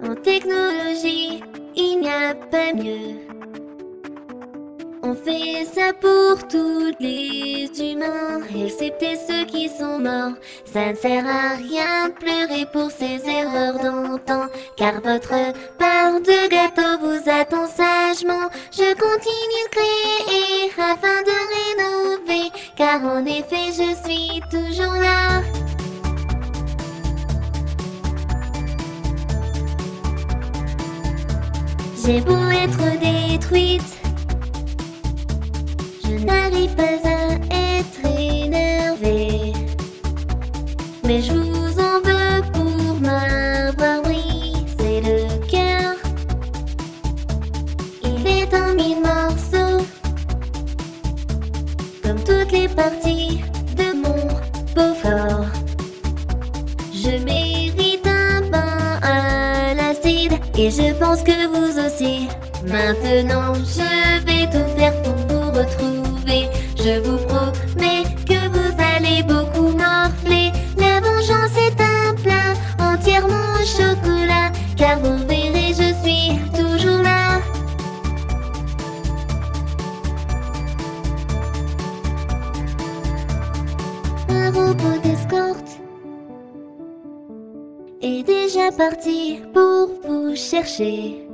En 0.03 0.13
technologie, 0.13 1.41
il 1.75 2.01
n'y 2.01 2.09
a 2.09 2.35
pas 2.35 2.73
mieux. 2.75 3.30
On 5.11 5.13
fait 5.13 5.65
ça 5.65 5.91
pour 5.99 6.47
tous 6.47 6.93
les 7.01 7.69
humains, 7.77 8.39
excepté 8.55 9.17
ceux 9.27 9.43
qui 9.43 9.67
sont 9.67 9.99
morts. 9.99 10.37
Ça 10.63 10.93
ne 10.93 10.95
sert 10.95 11.25
à 11.27 11.57
rien 11.57 12.07
de 12.07 12.13
pleurer 12.13 12.65
pour 12.71 12.89
ces 12.89 13.19
erreurs 13.29 13.77
d'antan, 13.79 14.45
car 14.77 15.01
votre 15.01 15.35
part 15.77 16.21
de 16.21 16.47
gâteau 16.47 16.97
vous 17.01 17.29
attend 17.29 17.67
sagement. 17.67 18.47
Je 18.71 18.93
continue 18.93 19.65
de 19.65 19.75
créer 19.75 20.71
afin 20.77 21.21
de 21.29 21.37
rénover, 21.57 22.49
car 22.77 23.03
en 23.03 23.25
effet 23.25 23.67
je 23.73 23.93
suis 24.07 24.41
toujours 24.49 24.93
là. 24.93 25.41
J'ai 32.05 32.21
beau 32.21 32.49
être 32.49 32.99
détruite, 32.99 34.00
je 36.11 36.25
n'arrive 36.25 36.75
pas 36.75 36.99
à 37.05 37.79
être 37.79 38.19
énervée. 38.19 39.53
Mais 41.05 41.21
je 41.21 41.33
vous 41.33 41.79
en 41.79 41.95
veux 42.07 42.41
pour 42.53 42.99
m'avoir 42.99 44.01
brisé 44.03 45.01
le 45.01 45.17
cœur. 45.47 45.95
Il 48.03 48.27
est 48.27 48.53
en 48.53 48.73
mille 48.73 49.01
morceaux, 49.01 49.85
comme 52.03 52.19
toutes 52.23 52.51
les 52.51 52.67
parties 52.67 53.41
de 53.77 53.95
mon 53.95 54.27
beau 54.75 54.93
corps. 55.01 55.45
Je 56.93 57.23
mérite 57.23 58.05
un 58.05 58.41
bain 58.49 58.99
à 59.01 59.73
l'acide 59.73 60.33
et 60.57 60.69
je 60.69 60.93
pense 60.93 61.23
que 61.23 61.47
vous 61.47 61.79
aussi. 61.79 62.27
Maintenant, 62.65 63.53
je 63.55 64.23
vais 64.25 64.45
tout 64.51 64.77
faire 64.77 65.01
pour 65.01 65.15
vous 65.15 65.51
retrouver. 65.51 66.00
Je 66.83 66.99
vous 67.01 67.17
promets 67.27 68.05
que 68.25 68.49
vous 68.49 68.73
allez 68.95 69.21
beaucoup 69.21 69.69
morfler. 69.69 70.51
La 70.77 70.99
vengeance 70.99 71.55
est 71.55 71.79
un 71.79 72.15
plat 72.15 72.55
entièrement 72.79 73.53
au 73.53 73.65
chocolat. 73.65 74.51
Car 74.75 74.99
vous 74.99 75.17
verrez, 75.27 75.75
je 75.75 75.93
suis 76.01 76.39
toujours 76.59 77.03
là. 77.03 77.39
Un 84.29 84.49
robot 84.49 84.97
d'escorte 85.03 85.79
est 88.01 88.23
déjà 88.23 88.71
parti 88.75 89.39
pour 89.53 89.91
vous 90.03 90.35
chercher. 90.35 91.27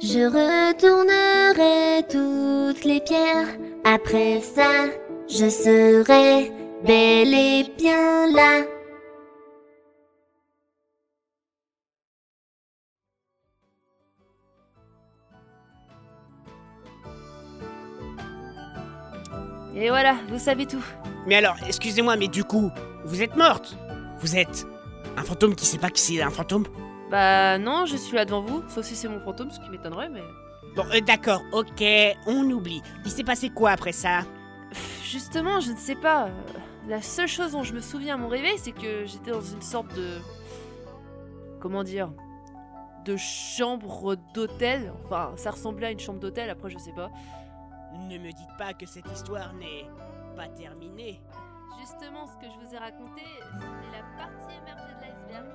Je 0.00 0.26
retournerai 0.26 2.02
toutes 2.10 2.84
les 2.84 3.00
pierres. 3.00 3.46
Après 3.88 4.40
ça, 4.40 4.86
je 5.28 5.48
serai 5.48 6.50
bel 6.84 7.32
et 7.32 7.72
bien 7.78 8.26
là. 8.32 8.64
Et 19.76 19.88
voilà, 19.88 20.16
vous 20.30 20.40
savez 20.40 20.66
tout. 20.66 20.82
Mais 21.28 21.36
alors, 21.36 21.54
excusez-moi, 21.64 22.16
mais 22.16 22.26
du 22.26 22.42
coup, 22.42 22.72
vous 23.04 23.22
êtes 23.22 23.36
morte 23.36 23.76
Vous 24.18 24.36
êtes 24.36 24.66
un 25.16 25.22
fantôme 25.22 25.54
qui 25.54 25.64
sait 25.64 25.78
pas 25.78 25.90
que 25.90 26.00
c'est 26.00 26.20
un 26.20 26.30
fantôme? 26.30 26.64
Bah 27.12 27.56
non, 27.58 27.86
je 27.86 27.96
suis 27.96 28.16
là 28.16 28.24
devant 28.24 28.40
vous, 28.40 28.64
sauf 28.68 28.84
si 28.84 28.96
c'est 28.96 29.06
mon 29.06 29.20
fantôme, 29.20 29.52
ce 29.52 29.60
qui 29.60 29.70
m'étonnerait, 29.70 30.08
mais... 30.08 30.22
Bon, 30.76 30.84
euh, 30.92 31.00
d'accord, 31.00 31.42
ok, 31.52 31.82
on 32.26 32.50
oublie. 32.50 32.82
Il 33.04 33.10
s'est 33.10 33.24
passé 33.24 33.48
quoi 33.50 33.70
après 33.70 33.92
ça? 33.92 34.20
Justement, 35.02 35.60
je 35.60 35.72
ne 35.72 35.76
sais 35.76 35.94
pas. 35.94 36.26
euh, 36.26 36.30
La 36.88 37.00
seule 37.00 37.28
chose 37.28 37.52
dont 37.52 37.62
je 37.62 37.72
me 37.72 37.80
souviens 37.80 38.14
à 38.14 38.18
mon 38.18 38.28
réveil, 38.28 38.58
c'est 38.58 38.72
que 38.72 39.06
j'étais 39.06 39.30
dans 39.30 39.40
une 39.40 39.62
sorte 39.62 39.92
de... 39.94 40.18
Comment 41.60 41.82
dire 41.82 42.12
De 43.06 43.16
chambre 43.16 44.16
d'hôtel. 44.34 44.92
Enfin, 45.04 45.32
ça 45.36 45.50
ressemblait 45.52 45.86
à 45.86 45.90
une 45.92 45.98
chambre 45.98 46.20
d'hôtel, 46.20 46.50
après 46.50 46.68
je 46.70 46.78
sais 46.78 46.92
pas. 46.92 47.10
Ne 47.94 48.18
me 48.18 48.30
dites 48.30 48.56
pas 48.58 48.74
que 48.74 48.84
cette 48.84 49.10
histoire 49.10 49.54
n'est 49.54 49.86
pas 50.36 50.48
terminée. 50.48 51.20
Justement, 51.80 52.26
ce 52.26 52.34
que 52.34 52.52
je 52.52 52.66
vous 52.66 52.74
ai 52.74 52.78
raconté, 52.78 53.22
c'était 53.40 53.96
la 53.96 54.02
partie 54.24 54.54
émergée 54.62 54.94
de 54.94 55.00
l'iceberg. 55.00 55.46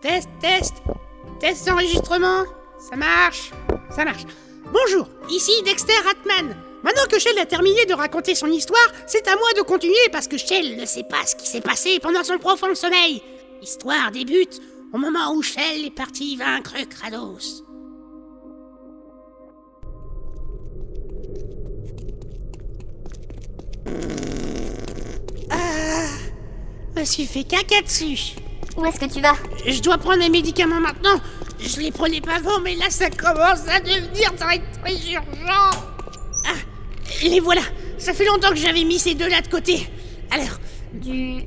Test, 0.00 0.28
test 0.40 0.82
Test 1.42 1.68
enregistrement 1.68 2.44
Ça 2.78 2.94
marche 2.94 3.50
Ça 3.90 4.04
marche. 4.04 4.22
Bonjour, 4.72 5.08
ici 5.28 5.50
Dexter 5.64 5.92
Ratman. 6.06 6.56
Maintenant 6.84 7.02
que 7.10 7.18
Shell 7.18 7.36
a 7.36 7.46
terminé 7.46 7.84
de 7.84 7.94
raconter 7.94 8.36
son 8.36 8.46
histoire, 8.46 8.86
c'est 9.08 9.26
à 9.26 9.34
moi 9.34 9.48
de 9.56 9.62
continuer 9.62 10.08
parce 10.12 10.28
que 10.28 10.38
Shell 10.38 10.76
ne 10.76 10.86
sait 10.86 11.02
pas 11.02 11.26
ce 11.26 11.34
qui 11.34 11.48
s'est 11.48 11.60
passé 11.60 11.98
pendant 12.00 12.22
son 12.22 12.38
profond 12.38 12.72
sommeil. 12.76 13.24
L'histoire 13.60 14.12
débute 14.12 14.60
au 14.92 14.98
moment 14.98 15.34
où 15.34 15.42
Shell 15.42 15.84
est 15.84 15.90
parti 15.90 16.36
vaincre 16.36 16.74
Kratos. 16.88 17.64
Ah, 25.50 26.06
me 26.94 27.04
suis 27.04 27.26
fait 27.26 27.42
caca 27.42 27.82
dessus. 27.82 28.36
Où 28.76 28.84
est-ce 28.86 28.98
que 28.98 29.12
tu 29.12 29.20
vas 29.20 29.34
Je 29.66 29.80
dois 29.80 29.98
prendre 29.98 30.18
mes 30.18 30.30
médicaments 30.30 30.80
maintenant. 30.80 31.20
Je 31.60 31.80
les 31.80 31.92
prenais 31.92 32.20
pas 32.20 32.36
avant, 32.36 32.60
mais 32.60 32.74
là 32.74 32.86
ça 32.90 33.10
commence 33.10 33.68
à 33.68 33.80
devenir 33.80 34.34
très 34.36 34.58
très 34.82 34.94
urgent. 35.12 35.70
Ah, 36.46 36.58
les 37.22 37.40
voilà. 37.40 37.62
Ça 37.98 38.12
fait 38.12 38.24
longtemps 38.24 38.50
que 38.50 38.56
j'avais 38.56 38.84
mis 38.84 38.98
ces 38.98 39.14
deux-là 39.14 39.40
de 39.42 39.48
côté. 39.48 39.88
Alors, 40.30 40.58
Du... 40.92 41.44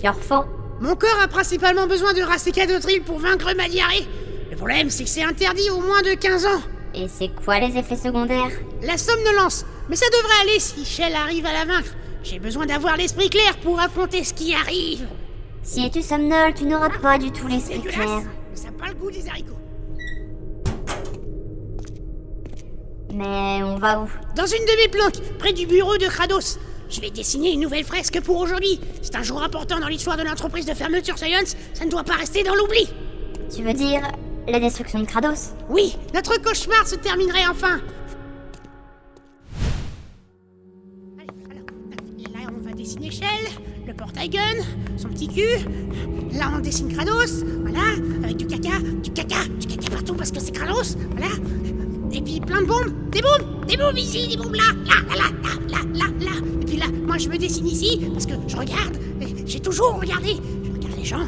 Fiorfan 0.00 0.44
mon 0.80 0.96
corps 0.96 1.20
a 1.22 1.28
principalement 1.28 1.86
besoin 1.86 2.14
de 2.14 2.22
racécadotril 2.22 3.02
pour 3.02 3.18
vaincre 3.18 3.54
ma 3.54 3.68
diarrhée. 3.68 4.06
Le 4.50 4.56
problème, 4.56 4.88
c'est 4.88 5.04
que 5.04 5.10
c'est 5.10 5.22
interdit 5.22 5.68
au 5.68 5.80
moins 5.80 6.00
de 6.00 6.14
15 6.14 6.46
ans. 6.46 6.62
Et 6.94 7.06
c'est 7.06 7.28
quoi 7.44 7.60
les 7.60 7.76
effets 7.76 7.96
secondaires 7.98 8.50
La 8.80 8.96
somnolence. 8.96 9.66
Mais 9.90 9.96
ça 9.96 10.06
devrait 10.06 10.40
aller 10.40 10.58
si 10.58 10.86
Shell 10.86 11.14
arrive 11.14 11.44
à 11.44 11.52
la 11.52 11.66
vaincre. 11.66 11.90
J'ai 12.22 12.38
besoin 12.38 12.64
d'avoir 12.64 12.96
l'esprit 12.96 13.28
clair 13.28 13.58
pour 13.62 13.78
affronter 13.78 14.24
ce 14.24 14.32
qui 14.32 14.54
arrive. 14.54 15.06
Si 15.62 15.90
tu 15.90 16.02
somnoles, 16.02 16.54
tu 16.54 16.64
n'auras 16.64 16.90
pas 17.00 17.18
du 17.18 17.30
tout 17.30 17.46
l'esprit 17.46 17.80
clair. 17.80 18.22
Ça 18.54 18.66
n'a 18.66 18.72
pas 18.72 18.88
le 18.88 18.94
goût 18.94 19.10
des 19.10 19.28
haricots. 19.28 19.54
Mais 23.12 23.62
on 23.62 23.76
va 23.76 24.00
où? 24.00 24.08
Dans 24.36 24.46
une 24.46 24.64
de 24.64 24.82
mes 24.82 24.88
planques, 24.88 25.20
près 25.38 25.52
du 25.52 25.66
bureau 25.66 25.96
de 25.96 26.06
Kratos. 26.06 26.58
Je 26.88 27.00
vais 27.00 27.10
dessiner 27.10 27.52
une 27.52 27.60
nouvelle 27.60 27.84
fresque 27.84 28.20
pour 28.20 28.38
aujourd'hui. 28.38 28.80
C'est 29.02 29.14
un 29.16 29.22
jour 29.22 29.42
important 29.42 29.78
dans 29.78 29.88
l'histoire 29.88 30.16
de 30.16 30.22
l'entreprise 30.22 30.66
de 30.66 30.74
fermeture 30.74 31.18
Science. 31.18 31.56
Ça 31.74 31.84
ne 31.84 31.90
doit 31.90 32.04
pas 32.04 32.14
rester 32.14 32.42
dans 32.42 32.54
l'oubli. 32.54 32.88
Tu 33.54 33.62
veux 33.62 33.74
dire 33.74 34.02
la 34.48 34.58
destruction 34.58 35.00
de 35.00 35.04
Kratos? 35.04 35.50
Oui, 35.68 35.96
notre 36.14 36.40
cauchemar 36.40 36.86
se 36.86 36.96
terminerait 36.96 37.46
enfin. 37.48 37.80
Son 44.98 45.08
petit 45.08 45.28
cul. 45.28 45.64
Là, 46.36 46.52
on 46.54 46.60
dessine 46.60 46.92
Kratos, 46.92 47.42
voilà, 47.62 47.80
avec 48.22 48.36
du 48.36 48.46
caca, 48.46 48.78
du 49.02 49.10
caca, 49.10 49.44
du 49.58 49.66
caca 49.66 49.90
partout 49.90 50.14
parce 50.14 50.30
que 50.30 50.40
c'est 50.40 50.52
Kratos, 50.52 50.96
voilà. 51.16 51.32
Et 52.12 52.20
puis 52.20 52.40
plein 52.40 52.60
de 52.62 52.66
bombes, 52.66 52.92
des 53.10 53.22
bombes, 53.22 53.64
des 53.66 53.76
bombes 53.76 53.96
ici, 53.96 54.28
des 54.28 54.36
bombes 54.36 54.54
là, 54.54 54.72
là, 54.86 55.16
là, 55.16 55.24
là, 55.46 55.54
là, 55.70 55.78
là, 55.94 56.06
là. 56.20 56.32
Et 56.60 56.64
puis 56.66 56.76
là, 56.76 56.86
moi, 57.06 57.16
je 57.18 57.28
me 57.28 57.38
dessine 57.38 57.66
ici 57.66 58.00
parce 58.12 58.26
que 58.26 58.34
je 58.46 58.56
regarde, 58.56 58.98
j'ai 59.46 59.60
toujours 59.60 59.98
regardé, 59.98 60.36
je 60.64 60.70
regarde 60.70 60.98
les 60.98 61.04
gens. 61.04 61.26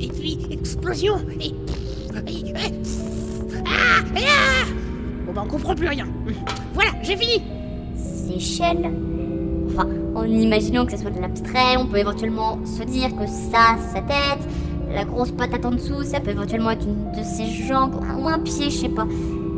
Et, 0.00 0.08
puis, 0.08 0.38
explosion, 0.50 1.24
et... 1.40 1.46
et- 1.46 1.54
ah, 3.66 4.02
ah 4.16 4.66
Bon 5.26 5.32
bah 5.32 5.42
on 5.44 5.48
comprend 5.48 5.74
plus 5.74 5.88
rien. 5.88 6.06
Voilà, 6.74 6.90
j'ai 7.02 7.16
fini. 7.16 7.42
Enfin, 8.36 8.74
en 10.14 10.24
imaginant 10.24 10.86
que 10.86 10.92
ce 10.92 10.98
soit 10.98 11.10
de 11.10 11.20
l'abstrait, 11.20 11.76
on 11.78 11.86
peut 11.86 11.98
éventuellement 11.98 12.58
se 12.64 12.82
dire 12.82 13.14
que 13.16 13.26
ça, 13.26 13.76
c'est 13.78 13.96
sa 13.96 14.02
tête. 14.02 14.48
La 14.92 15.04
grosse 15.04 15.32
patate 15.32 15.64
en 15.64 15.72
dessous, 15.72 16.02
ça 16.04 16.20
peut 16.20 16.30
éventuellement 16.30 16.70
être 16.70 16.86
une 16.86 17.10
de 17.12 17.22
ses 17.24 17.46
jambes 17.46 18.00
ou 18.18 18.28
un 18.28 18.38
pied, 18.38 18.70
je 18.70 18.76
sais 18.76 18.88
pas. 18.88 19.06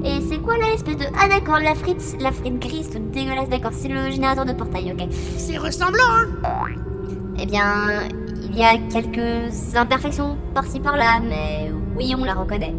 Et 0.05 0.21
c'est 0.29 0.39
quoi 0.39 0.57
là, 0.57 0.71
l'espèce 0.71 0.97
de... 0.97 1.05
Ah 1.21 1.29
d'accord, 1.29 1.59
la 1.59 1.75
frite, 1.75 2.17
la 2.21 2.33
frite 2.33 2.59
grise, 2.59 2.91
toute 2.91 3.11
dégueulasse, 3.11 3.49
d'accord, 3.49 3.73
c'est 3.75 3.89
le 3.89 4.11
générateur 4.11 4.47
de 4.47 4.53
portail, 4.53 4.93
ok. 4.93 5.09
C'est 5.37 5.59
ressemblant, 5.59 6.03
hein 6.45 6.67
Eh 7.39 7.47
bien, 7.47 8.09
il 8.49 8.57
y 8.57 8.63
a 8.63 8.79
quelques 8.91 9.75
imperfections 9.75 10.37
par-ci 10.55 10.81
par-là, 10.81 11.21
mais 11.29 11.71
oui, 11.97 12.15
on 12.17 12.25
la 12.25 12.35
reconnaît. 12.35 12.75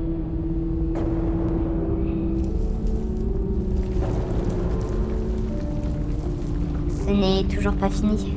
Ce 7.07 7.11
n'est 7.13 7.43
toujours 7.45 7.73
pas 7.73 7.89
fini. 7.89 8.33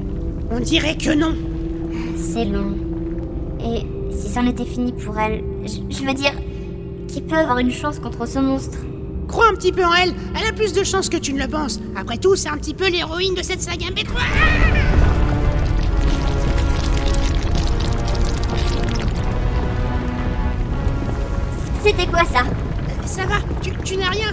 On 0.48 0.60
dirait 0.60 0.96
que 0.96 1.12
non. 1.12 1.34
C'est 2.16 2.44
long. 2.44 2.76
Et 3.60 3.84
si 4.14 4.28
c'en 4.28 4.46
était 4.46 4.64
fini 4.64 4.92
pour 4.92 5.18
elle, 5.18 5.42
je, 5.64 5.80
je 5.92 6.04
veux 6.04 6.14
dire, 6.14 6.32
qui 7.08 7.20
peut 7.20 7.36
avoir 7.36 7.58
une 7.58 7.72
chance 7.72 7.98
contre 7.98 8.28
ce 8.28 8.38
monstre? 8.38 8.78
Crois 9.26 9.48
un 9.50 9.54
petit 9.54 9.72
peu 9.72 9.84
en 9.84 9.92
elle, 9.94 10.14
elle 10.38 10.48
a 10.48 10.52
plus 10.52 10.72
de 10.72 10.84
chances 10.84 11.08
que 11.08 11.16
tu 11.16 11.32
ne 11.32 11.42
le 11.42 11.48
penses. 11.48 11.80
Après 11.96 12.16
tout, 12.16 12.36
c'est 12.36 12.48
un 12.48 12.56
petit 12.58 12.74
peu 12.74 12.88
l'héroïne 12.88 13.34
de 13.34 13.42
cette 13.42 13.60
saga 13.60 13.86
B3. 13.88 14.06
C'était 21.82 22.06
quoi 22.06 22.24
ça? 22.24 22.44
Ça 23.04 23.26
va, 23.26 23.36
tu, 23.62 23.72
tu 23.84 23.96
n'as 23.96 24.10
rien. 24.10 24.32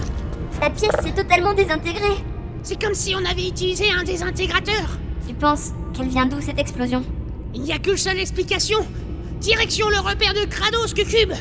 La 0.60 0.70
pièce 0.70 0.94
s'est 1.02 1.10
totalement 1.12 1.54
désintégrée. 1.54 2.22
C'est 2.68 2.78
comme 2.78 2.92
si 2.92 3.14
on 3.14 3.24
avait 3.24 3.48
utilisé 3.48 3.90
un 3.98 4.04
désintégrateur. 4.04 4.98
Tu 5.26 5.32
penses 5.32 5.70
qu'elle 5.94 6.08
vient 6.08 6.26
d'où 6.26 6.38
cette 6.42 6.58
explosion? 6.58 7.02
Il 7.54 7.62
n'y 7.62 7.72
a 7.72 7.78
qu'une 7.78 7.96
seule 7.96 8.18
explication. 8.18 8.80
Direction 9.40 9.88
le 9.88 9.96
repère 9.96 10.34
de 10.34 10.44
Kratos 10.44 10.92
Cube. 10.92 11.32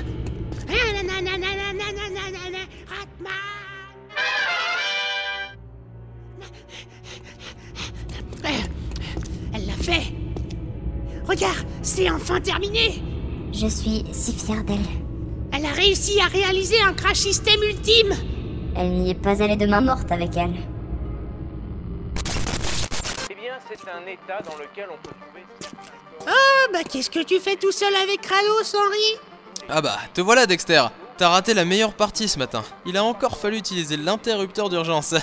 Elle 9.54 9.66
l'a 9.66 9.74
fait. 9.74 10.14
Regarde, 11.26 11.68
c'est 11.82 12.10
enfin 12.10 12.40
terminé. 12.40 13.04
Je 13.52 13.68
suis 13.68 14.06
si 14.14 14.32
fière 14.32 14.64
d'elle. 14.64 14.78
Elle 15.52 15.66
a 15.66 15.74
réussi 15.74 16.22
à 16.22 16.28
réaliser 16.28 16.80
un 16.88 16.94
crash 16.94 17.18
système 17.18 17.62
ultime. 17.64 18.14
Elle 18.78 18.92
n'y 18.92 19.10
est 19.10 19.22
pas 19.22 19.44
allée 19.44 19.58
de 19.58 19.66
main 19.66 19.82
morte 19.82 20.10
avec 20.10 20.38
elle. 20.38 20.56
C'est 23.70 23.90
un 23.90 24.06
état 24.08 24.42
dans 24.44 24.56
lequel 24.56 24.88
on 24.90 24.98
peut 24.98 25.14
trouver. 25.22 25.46
Oh, 26.22 26.72
bah 26.72 26.84
qu'est-ce 26.90 27.10
que 27.10 27.24
tu 27.24 27.40
fais 27.40 27.56
tout 27.58 27.72
seul 27.72 27.94
avec 27.96 28.22
Kratos, 28.22 28.74
Henri? 28.76 29.20
Ah 29.70 29.82
bah, 29.82 29.98
te 30.14 30.22
voilà 30.22 30.46
Dexter 30.46 30.84
T'as 31.18 31.30
raté 31.30 31.54
la 31.54 31.66
meilleure 31.66 31.94
partie 31.94 32.30
ce 32.30 32.38
matin. 32.38 32.64
Il 32.86 32.96
a 32.96 33.04
encore 33.04 33.38
fallu 33.38 33.58
utiliser 33.58 33.98
l'interrupteur 33.98 34.70
d'urgence. 34.70 35.16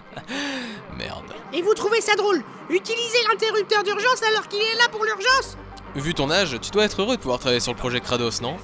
Merde. 0.96 1.24
Et 1.52 1.62
vous 1.62 1.74
trouvez 1.74 2.00
ça 2.00 2.14
drôle? 2.14 2.42
Utiliser 2.70 3.18
l'interrupteur 3.28 3.82
d'urgence 3.82 4.22
alors 4.22 4.46
qu'il 4.46 4.62
est 4.62 4.76
là 4.76 4.88
pour 4.90 5.04
l'urgence? 5.04 5.58
Vu 5.96 6.14
ton 6.14 6.30
âge, 6.30 6.58
tu 6.62 6.70
dois 6.70 6.84
être 6.84 7.02
heureux 7.02 7.16
de 7.16 7.20
pouvoir 7.20 7.40
travailler 7.40 7.60
sur 7.60 7.72
le 7.72 7.78
projet 7.78 8.00
Kratos, 8.00 8.40
non? 8.40 8.56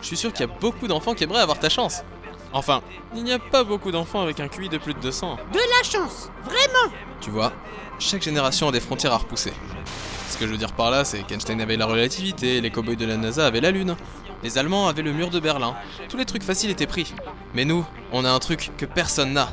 Je 0.00 0.06
suis 0.06 0.16
sûr 0.16 0.32
qu'il 0.32 0.46
y 0.46 0.50
a 0.50 0.52
beaucoup 0.60 0.88
d'enfants 0.88 1.14
qui 1.14 1.24
aimeraient 1.24 1.40
avoir 1.40 1.58
ta 1.58 1.68
chance. 1.68 2.02
Enfin, 2.52 2.82
il 3.14 3.22
n'y 3.22 3.32
a 3.32 3.38
pas 3.38 3.64
beaucoup 3.64 3.90
d'enfants 3.90 4.22
avec 4.22 4.40
un 4.40 4.48
QI 4.48 4.68
de 4.68 4.78
plus 4.78 4.94
de 4.94 5.00
200. 5.00 5.36
De 5.52 5.58
la 5.58 5.82
chance 5.88 6.30
Vraiment 6.44 6.92
Tu 7.20 7.30
vois, 7.30 7.52
chaque 7.98 8.22
génération 8.22 8.68
a 8.68 8.72
des 8.72 8.80
frontières 8.80 9.12
à 9.12 9.18
repousser. 9.18 9.52
Ce 10.28 10.36
que 10.36 10.46
je 10.46 10.50
veux 10.52 10.58
dire 10.58 10.72
par 10.72 10.90
là, 10.90 11.04
c'est 11.04 11.22
qu'Einstein 11.22 11.60
avait 11.60 11.76
la 11.76 11.86
relativité, 11.86 12.60
les 12.60 12.70
cowboys 12.70 12.96
de 12.96 13.06
la 13.06 13.16
NASA 13.16 13.46
avaient 13.46 13.60
la 13.60 13.70
Lune, 13.70 13.96
les 14.42 14.58
Allemands 14.58 14.88
avaient 14.88 15.02
le 15.02 15.12
mur 15.12 15.30
de 15.30 15.40
Berlin. 15.40 15.74
Tous 16.08 16.16
les 16.16 16.24
trucs 16.24 16.42
faciles 16.42 16.70
étaient 16.70 16.86
pris. 16.86 17.14
Mais 17.54 17.64
nous, 17.64 17.84
on 18.12 18.24
a 18.24 18.30
un 18.30 18.38
truc 18.38 18.70
que 18.76 18.84
personne 18.86 19.32
n'a 19.32 19.48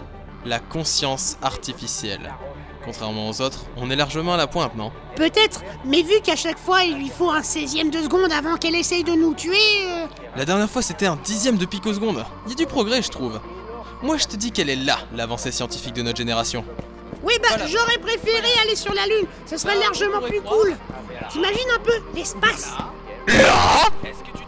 la 0.46 0.60
conscience 0.60 1.38
artificielle. 1.42 2.34
Contrairement 2.84 3.30
aux 3.30 3.40
autres, 3.42 3.60
on 3.78 3.90
est 3.90 3.96
largement 3.96 4.34
à 4.34 4.38
la 4.38 4.46
pointe, 4.48 4.76
non? 4.76 4.92
Peut-être, 5.16 5.62
mais 5.86 6.02
vu 6.02 6.16
qu'à 6.22 6.36
chaque 6.36 6.60
fois 6.60 6.84
il 6.84 6.98
lui 6.98 7.08
faut 7.08 7.30
un 7.30 7.40
16ème 7.40 7.90
de 7.92 8.02
seconde 8.02 8.30
avant 8.34 8.58
qu'elle 8.58 8.76
essaye 8.76 9.06
de 9.06 9.14
nous 9.14 9.34
tuer... 9.34 9.56
euh, 9.88 10.06
La 10.36 10.44
dernière 10.44 10.70
fois, 10.70 10.82
c'était 10.82 11.06
un 11.06 11.16
dixième 11.16 11.56
de 11.56 11.66
picoseconde. 11.66 12.26
Il 12.46 12.50
y 12.50 12.54
a 12.54 12.56
du 12.58 12.66
progrès, 12.66 13.02
je 13.02 13.08
trouve. 13.10 13.40
Moi, 14.04 14.18
je 14.18 14.26
te 14.26 14.36
dis 14.36 14.52
qu'elle 14.52 14.70
est 14.70 14.76
là, 14.76 14.98
l'avancée 15.16 15.54
scientifique 15.54 15.94
de 15.94 16.02
notre 16.02 16.18
génération. 16.18 16.66
Oui, 17.24 17.36
bah 17.42 17.56
j'aurais 17.66 17.98
préféré 18.00 18.50
aller 18.62 18.76
sur 18.76 18.94
la 18.94 19.06
Lune, 19.06 19.26
ce 19.46 19.56
serait 19.56 19.80
largement 19.80 20.20
plus 20.20 20.42
cool. 20.42 20.76
T'imagines 21.30 21.72
un 21.74 21.80
peu 21.80 21.94
l'espace? 22.14 22.74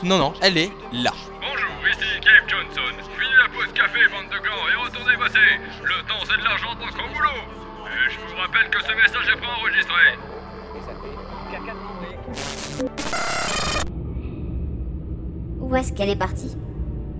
Non, 0.04 0.18
non, 0.18 0.34
elle 0.42 0.58
est 0.58 0.72
là. 0.92 1.14
Bonjour, 1.40 1.88
ici 1.90 2.20
Cave 2.20 2.50
Johnson. 2.50 2.96
Fini 3.18 3.34
la 3.42 3.48
pause 3.48 3.72
café, 3.74 4.00
bande 4.12 4.30
de 4.30 4.40
gants, 4.46 4.68
et 4.70 4.76
retournez 4.86 5.16
bosser. 5.16 5.40
Le 5.86 6.06
temps, 6.06 6.26
c'est 6.30 6.38
de 6.38 6.44
l'argent, 6.44 6.76
donc 6.76 6.92
au 6.92 7.08
boulot. 7.16 7.40
Et 7.88 8.12
je 8.12 8.20
vous 8.20 8.36
rappelle 8.38 8.70
que 8.70 8.84
ce 8.84 8.92
message 8.92 9.30
est 9.34 9.40
préenregistré. 9.40 10.20
Où 15.62 15.76
est-ce 15.78 15.94
qu'elle 15.94 16.10
est 16.10 16.18
partie? 16.18 16.58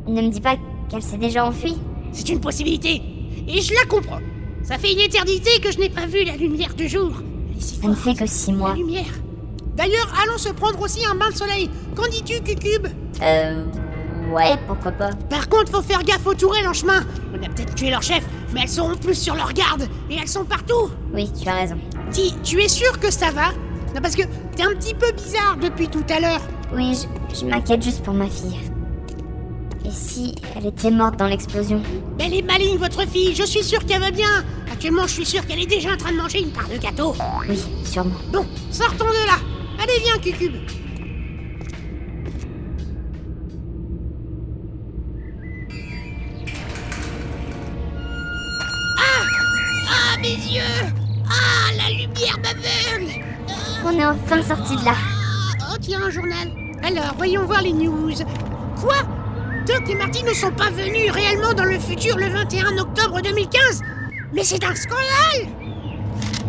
Ne 0.06 0.22
me 0.22 0.28
dis 0.28 0.42
pas 0.42 0.58
qu'elle 0.90 1.02
s'est 1.02 1.18
déjà 1.18 1.46
enfuie. 1.46 1.78
C'est 2.16 2.30
une 2.30 2.40
possibilité, 2.40 3.02
et 3.48 3.62
je 3.62 3.74
la 3.74 3.86
comprends. 3.90 4.20
Ça 4.64 4.78
fait 4.78 4.94
une 4.94 5.00
éternité 5.02 5.60
que 5.62 5.72
je 5.72 5.78
n'ai 5.80 5.90
pas 5.90 6.06
vu 6.06 6.24
la 6.24 6.36
lumière 6.38 6.74
du 6.74 6.88
jour. 6.88 7.12
Si 7.60 7.76
Ça 7.76 7.88
ne 7.88 7.94
fait 7.94 8.16
que 8.16 8.26
six 8.26 8.52
la 8.52 8.58
mois. 8.58 8.74
lumière. 8.74 9.06
D'ailleurs, 9.76 10.12
allons 10.24 10.38
se 10.38 10.50
prendre 10.50 10.80
aussi 10.82 11.06
un 11.06 11.16
bain 11.16 11.30
de 11.30 11.36
soleil. 11.36 11.70
Qu'en 11.96 12.08
dis-tu, 12.08 12.40
Cucube 12.42 12.88
Euh. 13.22 13.66
Ouais, 14.34 14.58
pourquoi 14.66 14.92
pas. 14.94 15.10
Par 15.30 15.48
contre, 15.50 15.72
faut 15.72 15.82
faire 15.82 16.02
gaffe 16.04 16.26
aux 16.26 16.34
tourelles 16.34 16.68
en 16.68 16.74
chemin. 16.74 17.06
On 17.34 17.46
a 17.46 17.50
peut-être 17.50 17.76
tué 17.76 17.90
leur 17.92 18.02
chef, 18.02 18.24
mais 18.54 18.62
elles 18.64 18.70
seront 18.70 18.96
plus 18.96 19.14
sur 19.16 19.36
leur 19.36 19.52
garde, 19.54 19.88
et 20.10 20.16
elles 20.16 20.28
sont 20.28 20.46
partout. 20.46 20.90
Oui, 21.14 21.30
tu 21.40 21.48
as 21.50 21.54
raison. 21.56 21.76
Dis, 22.12 22.34
tu 22.44 22.60
es 22.62 22.68
sûr 22.70 22.98
que 23.00 23.12
ça 23.12 23.30
va? 23.32 23.50
Non, 23.94 24.02
parce 24.02 24.16
que 24.16 24.24
t'es 24.56 24.64
un 24.64 24.74
petit 24.74 24.94
peu 24.96 25.12
bizarre 25.12 25.58
depuis 25.62 25.88
tout 25.90 26.04
à 26.10 26.20
l'heure. 26.20 26.42
Oui, 26.74 26.98
je, 27.34 27.40
je 27.42 27.46
m'inquiète 27.46 27.84
juste 27.84 28.04
pour 28.04 28.14
ma 28.16 28.28
fille. 28.28 28.58
Et 29.86 29.92
si 29.92 30.34
elle 30.56 30.66
était 30.68 30.90
morte 30.92 31.18
dans 31.18 31.28
l'explosion 31.28 31.82
Elle 32.20 32.34
est 32.34 32.42
maligne, 32.42 32.78
votre 32.78 33.08
fille. 33.08 33.36
Je 33.36 33.44
suis 33.44 33.64
sûr 33.64 33.86
qu'elle 33.86 34.02
va 34.02 34.12
bien. 34.12 34.44
Actuellement, 34.72 35.04
je 35.08 35.14
suis 35.14 35.26
sûr 35.26 35.46
qu'elle 35.46 35.60
est 35.62 35.66
déjà 35.68 35.94
en 35.94 35.98
train 35.98 36.12
de 36.12 36.18
manger 36.18 36.40
une 36.42 36.52
part 36.52 36.68
de 36.68 36.78
gâteau. 36.78 37.16
Oui, 37.48 37.60
sûrement. 37.84 38.16
Bon, 38.32 38.46
sortons 38.72 39.06
de 39.06 39.28
là. 39.28 39.38
Allez, 39.82 40.00
viens, 40.04 40.18
Cucube. 40.20 40.56
Ah 48.98 49.24
Ah, 49.90 50.18
mes 50.22 50.36
yeux 50.36 50.62
Ah, 51.30 51.72
la 51.78 51.90
lumière 51.90 52.38
m'aveugle 52.44 53.12
On 53.86 53.92
est 54.00 54.06
enfin 54.06 54.42
sorti 54.42 54.76
de 54.78 54.86
là. 54.86 54.94
Ah, 54.96 55.68
Oh, 55.72 55.78
tiens, 55.82 56.02
un 56.06 56.10
journal. 56.10 56.52
Alors, 56.84 57.14
voyons 57.18 57.46
voir 57.46 57.62
les 57.62 57.74
news. 57.74 58.14
Quoi? 58.82 58.96
Doc 59.66 59.90
et 59.90 59.96
Marty 59.96 60.24
ne 60.24 60.34
sont 60.34 60.52
pas 60.52 60.70
venus 60.70 61.10
réellement 61.12 61.54
dans 61.54 61.64
le 61.66 61.80
futur 61.80 62.18
le 62.18 62.28
21 62.30 62.78
octobre 62.78 63.20
2015 63.22 63.82
Mais 64.34 64.44
c'est 64.44 64.64
un 64.64 64.76
scandale. 64.76 65.50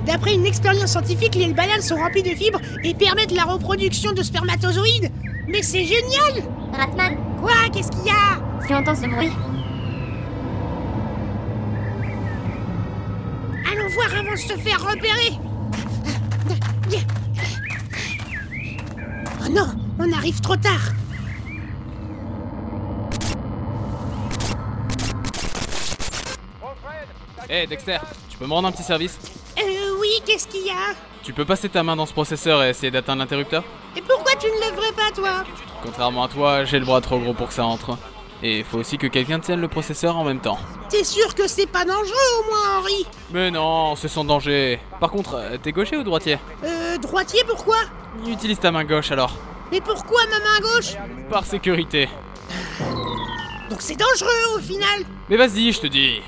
D'après 0.05 0.35
une 0.35 0.45
expérience 0.45 0.91
scientifique, 0.91 1.35
les 1.35 1.53
bananes 1.53 1.81
sont 1.81 1.97
remplies 1.97 2.23
de 2.23 2.31
fibres 2.35 2.61
et 2.85 2.95
permettent 2.95 3.33
la 3.33 3.45
reproduction 3.45 4.13
de 4.13 4.23
spermatozoïdes. 4.23 5.11
Mais 5.49 5.63
c'est 5.63 5.85
génial. 5.85 6.45
Ratman, 6.73 7.17
Quoi? 7.41 7.55
Qu'est-ce 7.73 7.91
qu'il 7.91 8.07
y 8.07 8.11
a? 8.11 8.39
Tu 8.67 8.75
entends 8.75 8.95
ce 8.95 9.07
bruit? 9.07 9.33
Allons 13.73 13.89
voir 13.89 14.15
avant 14.21 14.33
de 14.33 14.37
se 14.37 14.57
faire 14.59 14.81
repérer. 14.81 15.39
Oh 19.43 19.49
non 19.51 19.67
On 19.99 20.13
arrive 20.13 20.41
trop 20.41 20.57
tard 20.57 20.93
Hé 27.49 27.67
Dexter, 27.67 27.99
tu 28.29 28.37
peux 28.39 28.47
me 28.47 28.53
rendre 28.53 28.69
un 28.69 28.73
petit 28.73 28.83
service 28.83 29.19
Euh, 29.59 29.97
oui, 30.01 30.09
qu'est-ce 30.25 30.49
qu'il 30.49 30.67
y 30.67 30.71
a 30.71 30.95
Tu 31.23 31.33
peux 31.33 31.45
passer 31.45 31.69
ta 31.69 31.83
main 31.83 31.95
dans 31.95 32.07
ce 32.07 32.13
processeur 32.13 32.63
et 32.63 32.71
essayer 32.71 32.91
d'atteindre 32.91 33.21
l'interrupteur 33.21 33.63
Et 33.97 34.03
pourquoi 34.03 34.33
tu 34.41 34.47
ne 34.47 34.61
lèverais 34.61 34.93
pas, 34.93 35.13
toi 35.15 35.45
Contrairement 35.83 36.25
à 36.25 36.29
toi, 36.29 36.65
j'ai 36.65 36.79
le 36.79 36.85
bras 36.85 37.01
trop 37.01 37.19
gros 37.19 37.35
pour 37.35 37.49
que 37.49 37.55
ça 37.55 37.65
entre. 37.65 37.97
Et 38.43 38.59
il 38.59 38.65
faut 38.65 38.79
aussi 38.79 38.99
que 38.99 39.07
quelqu'un 39.07 39.39
tienne 39.39 39.61
le 39.61 39.69
processeur 39.69 40.17
en 40.17 40.25
même 40.25 40.41
temps. 40.41 40.59
T'es 40.91 41.05
sûr 41.05 41.35
que 41.35 41.47
c'est 41.49 41.67
pas 41.67 41.85
dangereux, 41.85 42.41
au 42.41 42.51
moins, 42.51 42.79
Henri 42.81 43.07
Mais 43.33 43.51
non, 43.51 43.95
c'est 43.97 44.09
sans 44.09 44.25
danger. 44.25 44.79
Par 45.01 45.11
contre, 45.11 45.35
euh, 45.37 45.57
t'es 45.63 45.73
gaucher 45.73 45.97
ou 45.97 46.03
droitier 46.03 46.39
Euh, 46.65 46.99
droitier, 46.99 47.43
pourquoi 47.47 47.77
Utilise 48.27 48.59
ta 48.59 48.73
main 48.73 48.85
gauche 48.85 49.11
alors. 49.13 49.33
Mais 49.71 49.81
pourquoi 49.81 50.21
ma 50.27 50.39
main 50.39 50.61
gauche 50.61 50.95
Par 51.31 51.45
sécurité. 51.45 52.09
Donc 53.71 53.81
c'est 53.81 53.97
dangereux, 53.97 54.57
au 54.57 54.61
final 54.61 55.01
Mais 55.29 55.37
vas-y, 55.37 55.73
je 55.73 55.81
te 55.81 55.87
dis. 55.87 56.21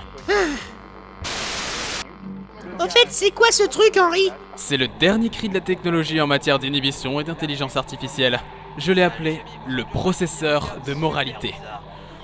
Au 2.80 2.88
fait, 2.88 3.08
c'est 3.08 3.32
quoi 3.32 3.50
ce 3.50 3.64
truc, 3.64 3.96
Henri 3.96 4.30
C'est 4.54 4.76
le 4.76 4.86
dernier 4.86 5.30
cri 5.30 5.48
de 5.48 5.54
la 5.54 5.60
technologie 5.60 6.20
en 6.20 6.28
matière 6.28 6.60
d'inhibition 6.60 7.18
et 7.18 7.24
d'intelligence 7.24 7.76
artificielle. 7.76 8.40
Je 8.76 8.92
l'ai 8.92 9.02
appelé 9.02 9.42
le 9.66 9.82
processeur 9.82 10.76
de 10.86 10.94
moralité. 10.94 11.54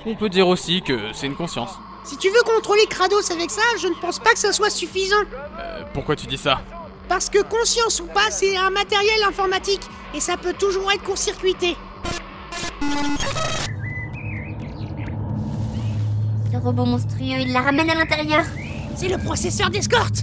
On 0.06 0.14
peut 0.14 0.28
dire 0.28 0.46
aussi 0.46 0.80
que 0.82 0.96
c'est 1.12 1.26
une 1.26 1.34
conscience. 1.34 1.70
Si 2.04 2.16
tu 2.18 2.28
veux 2.28 2.42
contrôler 2.44 2.86
Kratos 2.88 3.32
avec 3.32 3.50
ça, 3.50 3.62
je 3.80 3.88
ne 3.88 3.94
pense 3.94 4.20
pas 4.20 4.32
que 4.32 4.38
ça 4.38 4.52
soit 4.52 4.70
suffisant. 4.70 5.16
Euh, 5.58 5.82
pourquoi 5.92 6.14
tu 6.14 6.28
dis 6.28 6.38
ça 6.38 6.60
Parce 7.08 7.28
que 7.28 7.42
conscience 7.42 7.98
ou 8.00 8.06
pas, 8.06 8.30
c'est 8.30 8.56
un 8.56 8.70
matériel 8.70 9.24
informatique, 9.26 9.82
et 10.14 10.20
ça 10.20 10.36
peut 10.36 10.52
toujours 10.52 10.92
être 10.92 11.02
court-circuité. 11.02 11.76
Ce 16.52 16.56
robot 16.58 16.84
monstrueux, 16.84 17.40
il 17.40 17.52
la 17.52 17.62
ramène 17.62 17.90
à 17.90 17.94
l'intérieur. 17.96 18.44
C'est 18.94 19.08
le 19.08 19.18
processeur 19.18 19.70
d'escorte 19.70 20.22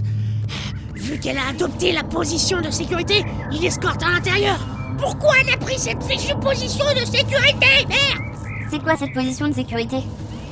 Vu 1.02 1.18
qu'elle 1.18 1.36
a 1.36 1.48
adopté 1.48 1.90
la 1.90 2.04
position 2.04 2.60
de 2.60 2.70
sécurité, 2.70 3.24
il 3.50 3.64
escorte 3.64 4.04
à 4.04 4.10
l'intérieur. 4.12 4.64
Pourquoi 4.98 5.32
elle 5.42 5.52
a 5.52 5.56
pris 5.56 5.76
cette 5.76 6.00
fichue 6.04 6.36
position 6.40 6.84
de 6.94 7.04
sécurité? 7.04 7.66
Merde 7.88 8.36
C'est 8.70 8.80
quoi 8.80 8.96
cette 8.96 9.12
position 9.12 9.48
de 9.48 9.52
sécurité? 9.52 9.96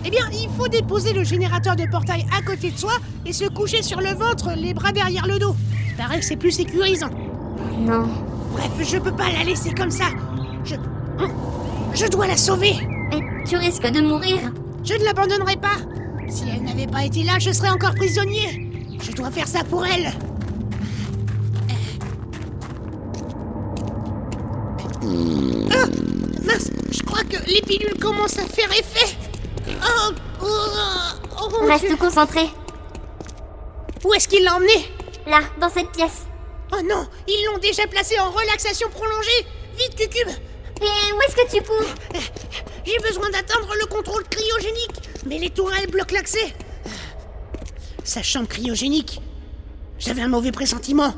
Eh 0.04 0.10
bien, 0.10 0.28
il 0.32 0.48
faut 0.56 0.66
déposer 0.66 1.12
le 1.12 1.22
générateur 1.22 1.76
de 1.76 1.84
portail 1.88 2.26
à 2.36 2.42
côté 2.42 2.72
de 2.72 2.76
soi 2.76 2.94
et 3.24 3.32
se 3.32 3.44
coucher 3.44 3.82
sur 3.82 4.00
le 4.00 4.12
ventre, 4.12 4.50
les 4.56 4.74
bras 4.74 4.90
derrière 4.90 5.28
le 5.28 5.38
dos. 5.38 5.54
Il 5.88 5.94
paraît 5.94 6.18
que 6.18 6.24
c'est 6.24 6.36
plus 6.36 6.50
sécurisant. 6.50 7.10
Non. 7.78 8.08
Bref, 8.52 8.72
je 8.80 8.98
peux 8.98 9.12
pas 9.12 9.30
la 9.30 9.44
laisser 9.44 9.72
comme 9.72 9.92
ça. 9.92 10.06
Je. 10.64 10.74
Je 11.94 12.06
dois 12.08 12.26
la 12.26 12.36
sauver. 12.36 12.74
Mais 13.10 13.20
tu 13.46 13.56
risques 13.56 13.88
de 13.88 14.00
mourir. 14.00 14.38
Je 14.82 14.94
ne 14.94 15.04
l'abandonnerai 15.04 15.56
pas. 15.56 15.78
Si 16.28 16.42
elle 16.52 16.64
n'avait 16.64 16.88
pas 16.88 17.04
été 17.04 17.22
là, 17.22 17.38
je 17.38 17.52
serais 17.52 17.70
encore 17.70 17.94
prisonnier. 17.94 18.68
Je 19.00 19.12
dois 19.12 19.30
faire 19.30 19.46
ça 19.46 19.62
pour 19.62 19.86
elle. 19.86 20.12
Ah, 25.72 25.86
mince, 26.44 26.70
je 26.90 27.02
crois 27.02 27.24
que 27.24 27.36
les 27.46 27.62
pilules 27.62 27.98
commencent 27.98 28.38
à 28.38 28.46
faire 28.46 28.70
effet. 28.72 29.16
Oh, 29.68 30.12
oh, 30.42 30.46
oh, 31.40 31.48
oh, 31.52 31.66
Reste 31.66 31.96
concentré. 31.96 32.48
Où 34.04 34.14
est-ce 34.14 34.28
qu'il 34.28 34.44
l'a 34.44 34.56
emmené? 34.56 34.92
Là, 35.26 35.40
dans 35.60 35.68
cette 35.68 35.90
pièce. 35.90 36.26
Oh 36.72 36.80
non, 36.84 37.06
ils 37.28 37.44
l'ont 37.46 37.58
déjà 37.58 37.86
placé 37.86 38.18
en 38.18 38.30
relaxation 38.30 38.88
prolongée. 38.90 39.46
Vite, 39.76 39.96
Cucube. 39.96 40.28
Et 40.80 41.12
où 41.12 41.20
est-ce 41.22 41.36
que 41.36 41.56
tu 41.56 41.62
cours? 41.62 42.20
J'ai 42.84 42.98
besoin 43.06 43.28
d'atteindre 43.30 43.74
le 43.78 43.86
contrôle 43.86 44.24
cryogénique, 44.28 45.02
mais 45.26 45.38
les 45.38 45.50
tourelles 45.50 45.90
bloquent 45.90 46.14
l'accès. 46.14 46.54
Sa 48.04 48.22
chambre 48.22 48.48
cryogénique. 48.48 49.20
J'avais 49.98 50.22
un 50.22 50.28
mauvais 50.28 50.52
pressentiment. 50.52 51.14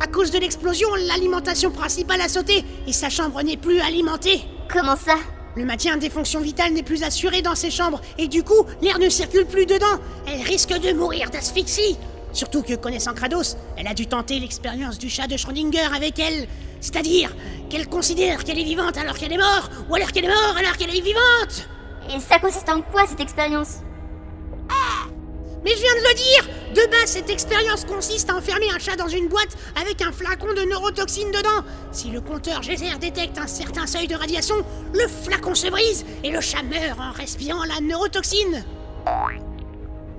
À 0.00 0.06
cause 0.06 0.30
de 0.30 0.38
l'explosion, 0.38 0.88
l'alimentation 1.08 1.72
principale 1.72 2.20
a 2.20 2.28
sauté 2.28 2.64
et 2.86 2.92
sa 2.92 3.08
chambre 3.08 3.42
n'est 3.42 3.56
plus 3.56 3.80
alimentée. 3.80 4.42
Comment 4.72 4.94
ça? 4.94 5.16
Le 5.56 5.64
maintien 5.64 5.96
des 5.96 6.08
fonctions 6.08 6.40
vitales 6.40 6.72
n'est 6.72 6.84
plus 6.84 7.02
assuré 7.02 7.42
dans 7.42 7.56
ces 7.56 7.70
chambres 7.70 8.00
et 8.16 8.28
du 8.28 8.44
coup, 8.44 8.64
l'air 8.80 9.00
ne 9.00 9.08
circule 9.08 9.44
plus 9.44 9.66
dedans. 9.66 9.98
Elle 10.26 10.42
risque 10.42 10.72
de 10.72 10.92
mourir 10.92 11.30
d'asphyxie. 11.30 11.96
Surtout 12.32 12.62
que, 12.62 12.74
connaissant 12.74 13.12
Kratos, 13.12 13.56
elle 13.76 13.88
a 13.88 13.94
dû 13.94 14.06
tenter 14.06 14.38
l'expérience 14.38 14.98
du 14.98 15.10
chat 15.10 15.26
de 15.26 15.36
Schrödinger 15.36 15.88
avec 15.92 16.18
elle. 16.20 16.46
C'est-à-dire 16.80 17.34
qu'elle 17.68 17.88
considère 17.88 18.44
qu'elle 18.44 18.60
est 18.60 18.64
vivante 18.64 18.96
alors 18.98 19.18
qu'elle 19.18 19.32
est 19.32 19.38
morte, 19.38 19.72
ou 19.88 19.96
alors 19.96 20.12
qu'elle 20.12 20.26
est 20.26 20.28
morte 20.28 20.56
alors 20.58 20.76
qu'elle 20.76 20.94
est 20.94 21.00
vivante. 21.00 21.68
Et 22.14 22.20
ça 22.20 22.38
consiste 22.38 22.68
en 22.68 22.82
quoi 22.82 23.06
cette 23.08 23.20
expérience? 23.20 23.78
Mais 25.64 25.72
je 25.72 25.80
viens 25.80 25.94
de 25.94 26.08
le 26.08 26.14
dire 26.14 26.54
De 26.74 26.90
base, 26.90 27.10
cette 27.10 27.30
expérience 27.30 27.84
consiste 27.84 28.30
à 28.30 28.36
enfermer 28.36 28.70
un 28.70 28.78
chat 28.78 28.96
dans 28.96 29.08
une 29.08 29.28
boîte 29.28 29.56
avec 29.80 30.02
un 30.02 30.12
flacon 30.12 30.52
de 30.54 30.62
neurotoxine 30.62 31.30
dedans. 31.30 31.64
Si 31.92 32.10
le 32.10 32.20
compteur 32.20 32.62
Geyser 32.62 32.96
détecte 33.00 33.38
un 33.38 33.46
certain 33.46 33.86
seuil 33.86 34.06
de 34.06 34.14
radiation, 34.14 34.56
le 34.92 35.08
flacon 35.08 35.54
se 35.54 35.68
brise 35.68 36.04
et 36.22 36.30
le 36.30 36.40
chat 36.40 36.62
meurt 36.62 36.98
en 37.00 37.12
respirant 37.12 37.64
la 37.64 37.80
neurotoxine. 37.80 38.64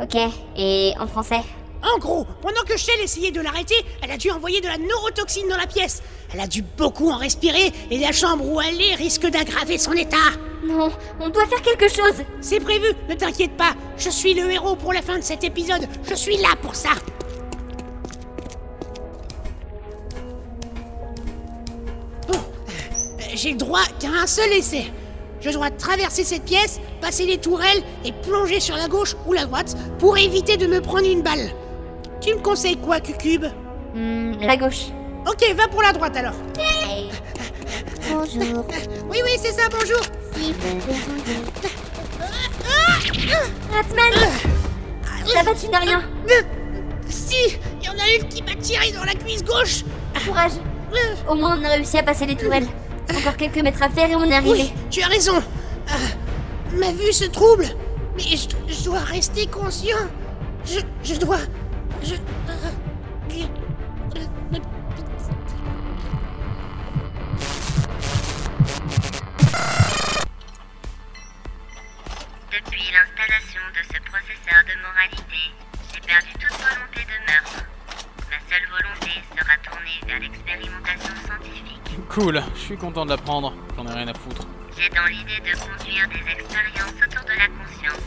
Ok, 0.02 0.18
et 0.58 0.94
en 1.00 1.08
français? 1.08 1.44
En 1.82 1.98
gros, 1.98 2.26
pendant 2.42 2.62
que 2.68 2.78
Shell 2.78 3.00
essayait 3.02 3.32
de 3.32 3.40
l'arrêter, 3.40 3.76
elle 4.02 4.12
a 4.12 4.18
dû 4.18 4.30
envoyer 4.32 4.60
de 4.60 4.68
la 4.68 4.78
neurotoxine 4.78 5.48
dans 5.48 5.58
la 5.58 5.68
pièce. 5.68 6.02
Elle 6.34 6.42
a 6.42 6.48
dû 6.48 6.62
beaucoup 6.62 7.10
en 7.10 7.18
respirer 7.18 7.72
et 7.90 7.98
la 7.98 8.12
chambre 8.12 8.46
où 8.46 8.60
elle 8.60 8.82
est 8.82 8.96
risque 8.96 9.26
d'aggraver 9.28 9.78
son 9.78 9.94
état. 9.94 10.18
Non, 10.64 10.92
on 11.22 11.30
doit 11.30 11.48
faire 11.48 11.62
quelque 11.62 11.88
chose 11.88 12.24
C'est 12.42 12.60
prévu, 12.60 12.88
ne 13.08 13.16
t'inquiète 13.16 13.56
pas. 13.56 13.74
Je 13.98 14.10
suis 14.10 14.34
le 14.34 14.52
héros 14.52 14.76
pour 14.76 14.92
la 14.92 15.02
fin 15.02 15.18
de 15.18 15.24
cet 15.24 15.44
épisode. 15.44 15.88
Je 16.04 16.16
suis 16.16 16.38
là 16.38 16.50
pour 16.62 16.76
ça. 16.76 16.90
Bon, 22.28 22.36
euh, 22.36 23.24
j'ai 23.34 23.52
le 23.52 23.58
droit 23.58 23.86
qu'à 24.00 24.10
un 24.10 24.28
seul 24.28 24.52
essai. 24.52 24.92
Je 25.40 25.50
dois 25.52 25.72
traverser 25.72 26.26
cette 26.26 26.44
pièce, 26.44 26.82
passer 27.00 27.26
les 27.26 27.38
tourelles 27.38 27.82
et 28.04 28.12
plonger 28.12 28.60
sur 28.60 28.76
la 28.76 28.90
gauche 28.90 29.16
ou 29.26 29.32
la 29.32 29.46
droite 29.46 29.78
pour 29.98 30.18
éviter 30.18 30.58
de 30.58 30.68
me 30.68 30.82
prendre 30.82 31.10
une 31.10 31.22
balle. 31.22 31.50
Tu 32.22 32.34
me 32.34 32.40
conseilles 32.42 32.78
quoi, 32.78 33.00
Cucube 33.00 33.46
Hmm, 33.96 34.34
La 34.42 34.56
gauche. 34.58 34.88
Ok, 35.28 35.44
va 35.56 35.68
pour 35.68 35.82
la 35.82 35.92
droite 35.94 36.16
alors. 36.18 36.34
Bonjour. 38.12 38.66
Oui, 39.10 39.18
oui, 39.24 39.32
c'est 39.42 39.52
ça, 39.54 39.64
bonjour. 39.72 40.02
Si. 40.36 40.54
Ratman 43.72 44.14
Ça 45.26 45.44
va, 45.44 45.54
tu 45.56 45.68
n'as 45.70 45.80
rien. 45.80 46.04
Si, 47.10 47.36
il 47.82 47.86
y 47.86 47.90
en 47.90 47.94
a 47.94 48.16
une 48.22 48.28
qui 48.30 48.44
m'a 48.44 48.54
tiré 48.56 48.92
dans 48.92 49.04
la 49.04 49.14
cuisse 49.14 49.44
gauche. 49.44 49.84
Courage. 50.26 50.52
Au 51.28 51.34
moins, 51.36 51.58
on 51.60 51.64
a 51.66 51.70
réussi 51.70 51.98
à 51.98 52.04
passer 52.04 52.26
les 52.28 52.36
tourelles. 52.36 52.68
Encore 53.16 53.36
quelques 53.38 53.58
mètres 53.64 53.82
à 53.82 53.90
faire 53.90 54.10
et 54.12 54.16
on 54.16 54.24
est 54.26 54.34
arrivé. 54.36 54.52
Oui, 54.52 54.74
tu 54.92 55.02
as 55.02 55.08
raison. 55.08 55.38
Euh, 55.38 56.78
ma 56.78 56.92
vue 56.92 57.12
se 57.12 57.26
trouble. 57.26 57.66
Mais 58.16 58.24
je, 58.38 58.48
je 58.72 58.84
dois 58.86 59.00
rester 59.00 59.48
conscient. 59.48 59.98
Je, 60.66 60.80
je 61.04 61.16
dois... 61.20 61.38
Je... 62.02 62.16
Depuis 72.52 72.92
l'installation 72.92 73.62
de 73.74 73.84
ce 73.84 74.00
processeur 74.04 74.64
de 74.66 74.82
moralité, 74.82 75.54
j'ai 75.94 76.00
perdu 76.02 76.32
toute 76.34 76.58
volonté 76.58 77.06
de 77.06 77.18
meurtre. 77.32 77.64
Ma 78.30 78.40
seule 78.50 78.68
volonté 78.70 79.22
sera 79.38 79.58
tournée 79.64 80.02
vers 80.08 80.20
l'expérimentation 80.20 81.16
scientifique. 81.26 82.08
Cool, 82.10 82.44
je 82.56 82.60
suis 82.60 82.78
content 82.78 83.06
de 83.06 83.12
l'apprendre. 83.12 83.54
J'en 83.76 83.86
ai 83.88 83.94
rien 83.94 84.08
à 84.08 84.14
foutre. 84.14 84.48
J'ai 84.78 84.90
dans 84.90 85.06
l'idée 85.06 85.40
de 85.40 85.56
conduire 85.58 86.08
des 86.08 86.32
expériences 86.32 86.94
autour 87.06 87.24
de 87.26 87.34
la 87.38 87.48
conscience. 87.48 88.04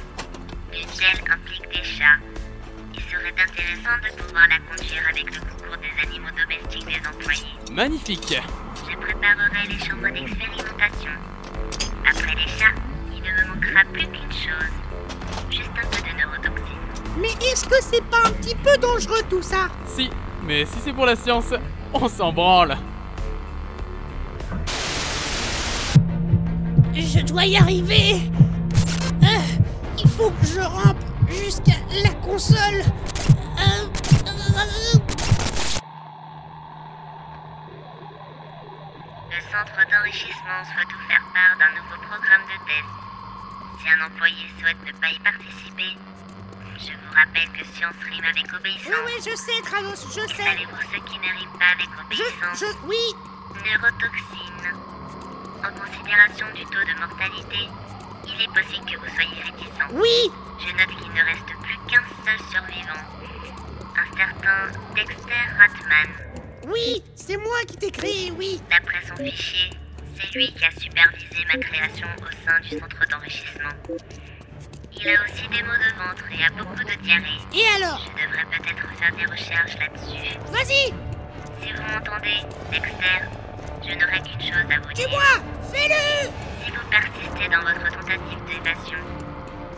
Une 0.72 0.87
telle 0.87 1.33
implique 1.33 1.68
des 1.70 1.85
chats. 1.85 2.18
Il 3.12 3.18
serait 3.18 3.29
intéressant 3.29 3.98
de 4.03 4.22
pouvoir 4.22 4.46
la 4.48 4.59
conduire 4.59 5.03
avec 5.11 5.25
le 5.35 5.40
concours 5.40 5.77
des 5.77 6.09
animaux 6.09 6.31
domestiques 6.31 6.87
des 6.87 7.07
employés. 7.07 7.55
Magnifique 7.70 8.40
Je 8.90 8.96
préparerai 8.96 9.68
les 9.68 9.79
chambres 9.79 10.09
d'expérimentation. 10.09 11.11
Après 12.09 12.35
les 12.35 12.48
chats, 12.48 12.72
il 13.14 13.20
ne 13.20 13.31
me 13.31 13.55
manquera 13.55 13.85
plus 13.92 14.07
qu'une 14.07 14.33
chose. 14.33 14.72
Juste 15.51 15.70
un 15.77 15.87
peu 15.88 16.01
de 16.01 16.16
neurotoxine. 16.16 16.79
Mais 17.18 17.33
est-ce 17.46 17.66
que 17.66 17.83
c'est 17.83 18.05
pas 18.05 18.29
un 18.29 18.33
petit 18.33 18.55
peu 18.55 18.79
dangereux 18.79 19.22
tout 19.29 19.42
ça? 19.42 19.68
Si, 19.87 20.09
mais 20.42 20.64
si 20.64 20.79
c'est 20.83 20.94
pour 20.94 21.05
la 21.05 21.16
science, 21.16 21.53
on 21.92 22.09
s'en 22.09 22.33
branle. 22.33 22.79
Je 26.94 27.20
dois 27.20 27.44
y 27.44 27.57
arriver. 27.57 28.22
Euh, 29.22 29.38
il 29.98 30.09
faut 30.09 30.31
que 30.31 30.46
je 30.46 30.61
rampe 30.61 30.96
jusqu'à 31.29 31.77
la 32.03 32.11
console. 32.27 32.83
Le 39.31 39.40
centre 39.51 39.75
d'enrichissement 39.90 40.62
souhaite 40.70 40.92
vous 40.92 41.07
faire 41.09 41.22
part 41.35 41.57
d'un 41.59 41.70
nouveau 41.75 41.98
programme 42.07 42.42
de 42.46 42.59
test. 42.62 42.87
Si 43.81 43.88
un 43.90 44.07
employé 44.07 44.46
souhaite 44.61 44.79
ne 44.87 44.92
pas 45.01 45.09
y 45.11 45.18
participer, 45.18 45.98
je 46.79 46.92
vous 46.92 47.12
rappelle 47.12 47.51
que 47.51 47.64
science 47.75 47.96
rime 48.09 48.22
avec 48.25 48.46
Oui, 48.53 48.57
obéissance. 48.61 48.94
oui, 49.07 49.12
je 49.18 49.35
sais, 49.35 49.59
Kratos, 49.64 50.07
je 50.14 50.20
Et 50.20 50.29
sais. 50.29 50.44
savez-vous 50.44 50.83
ce 50.94 50.98
qui 51.11 51.18
ne 51.18 51.31
rime 51.42 51.59
pas 51.59 51.72
avec 51.75 51.88
Je, 51.90 52.22
obéissance 52.22 52.61
je, 52.61 52.66
oui. 52.87 53.03
Neurotoxine. 53.66 54.79
En 55.66 55.72
considération 55.75 56.46
du 56.55 56.62
taux 56.66 56.85
de 56.87 56.94
mortalité, 57.01 57.68
il 58.29 58.42
est 58.42 58.53
possible 58.55 58.87
que 58.87 58.96
vous 58.98 59.11
soyez 59.14 59.42
réticent. 59.42 59.90
Oui. 59.90 60.31
Je 60.61 60.70
note 60.77 60.94
qu'il 61.03 61.11
ne 61.12 61.22
reste 61.25 61.51
plus 61.62 61.79
qu'un 61.90 62.05
seul 62.25 62.38
survivant. 62.48 63.03
Un 63.96 64.16
certain 64.16 64.78
Dexter 64.94 65.44
Ratman. 65.59 66.09
Oui, 66.68 67.02
c'est 67.14 67.37
moi 67.37 67.59
qui 67.66 67.76
t'ai 67.76 67.90
créé, 67.90 68.31
oui. 68.37 68.61
D'après 68.70 69.00
son 69.07 69.16
fichier, 69.16 69.70
c'est 70.18 70.33
lui 70.35 70.52
qui 70.52 70.64
a 70.64 70.70
supervisé 70.70 71.44
ma 71.52 71.59
création 71.59 72.07
au 72.18 72.31
sein 72.48 72.61
du 72.61 72.78
centre 72.78 73.09
d'enrichissement. 73.11 73.70
Il 74.94 75.09
a 75.09 75.22
aussi 75.24 75.48
des 75.48 75.62
maux 75.62 75.72
de 75.76 75.92
ventre 75.98 76.24
et 76.31 76.44
a 76.44 76.50
beaucoup 76.50 76.85
de 76.85 76.94
diarrhée. 77.02 77.40
Et 77.52 77.83
alors 77.83 78.00
Je 78.07 78.22
devrais 78.26 78.44
peut-être 78.44 78.87
faire 78.98 79.14
des 79.16 79.24
recherches 79.26 79.76
là-dessus. 79.78 80.38
Vas-y, 80.50 80.92
Si 81.61 81.72
vous 81.72 81.83
m'entendez, 81.83 82.38
Dexter, 82.70 83.26
je 83.83 83.94
n'aurai 83.94 84.20
qu'une 84.22 84.40
chose 84.40 84.70
à 84.70 84.78
vous 84.81 84.92
dire. 84.92 85.09
dis-moi, 85.09 85.33
fais-le. 85.72 86.31
Si 86.64 86.70
vous 86.70 86.87
persistez 86.90 87.48
dans 87.48 87.61
votre 87.62 87.83
tentative 87.90 88.44
d'évasion, 88.46 88.98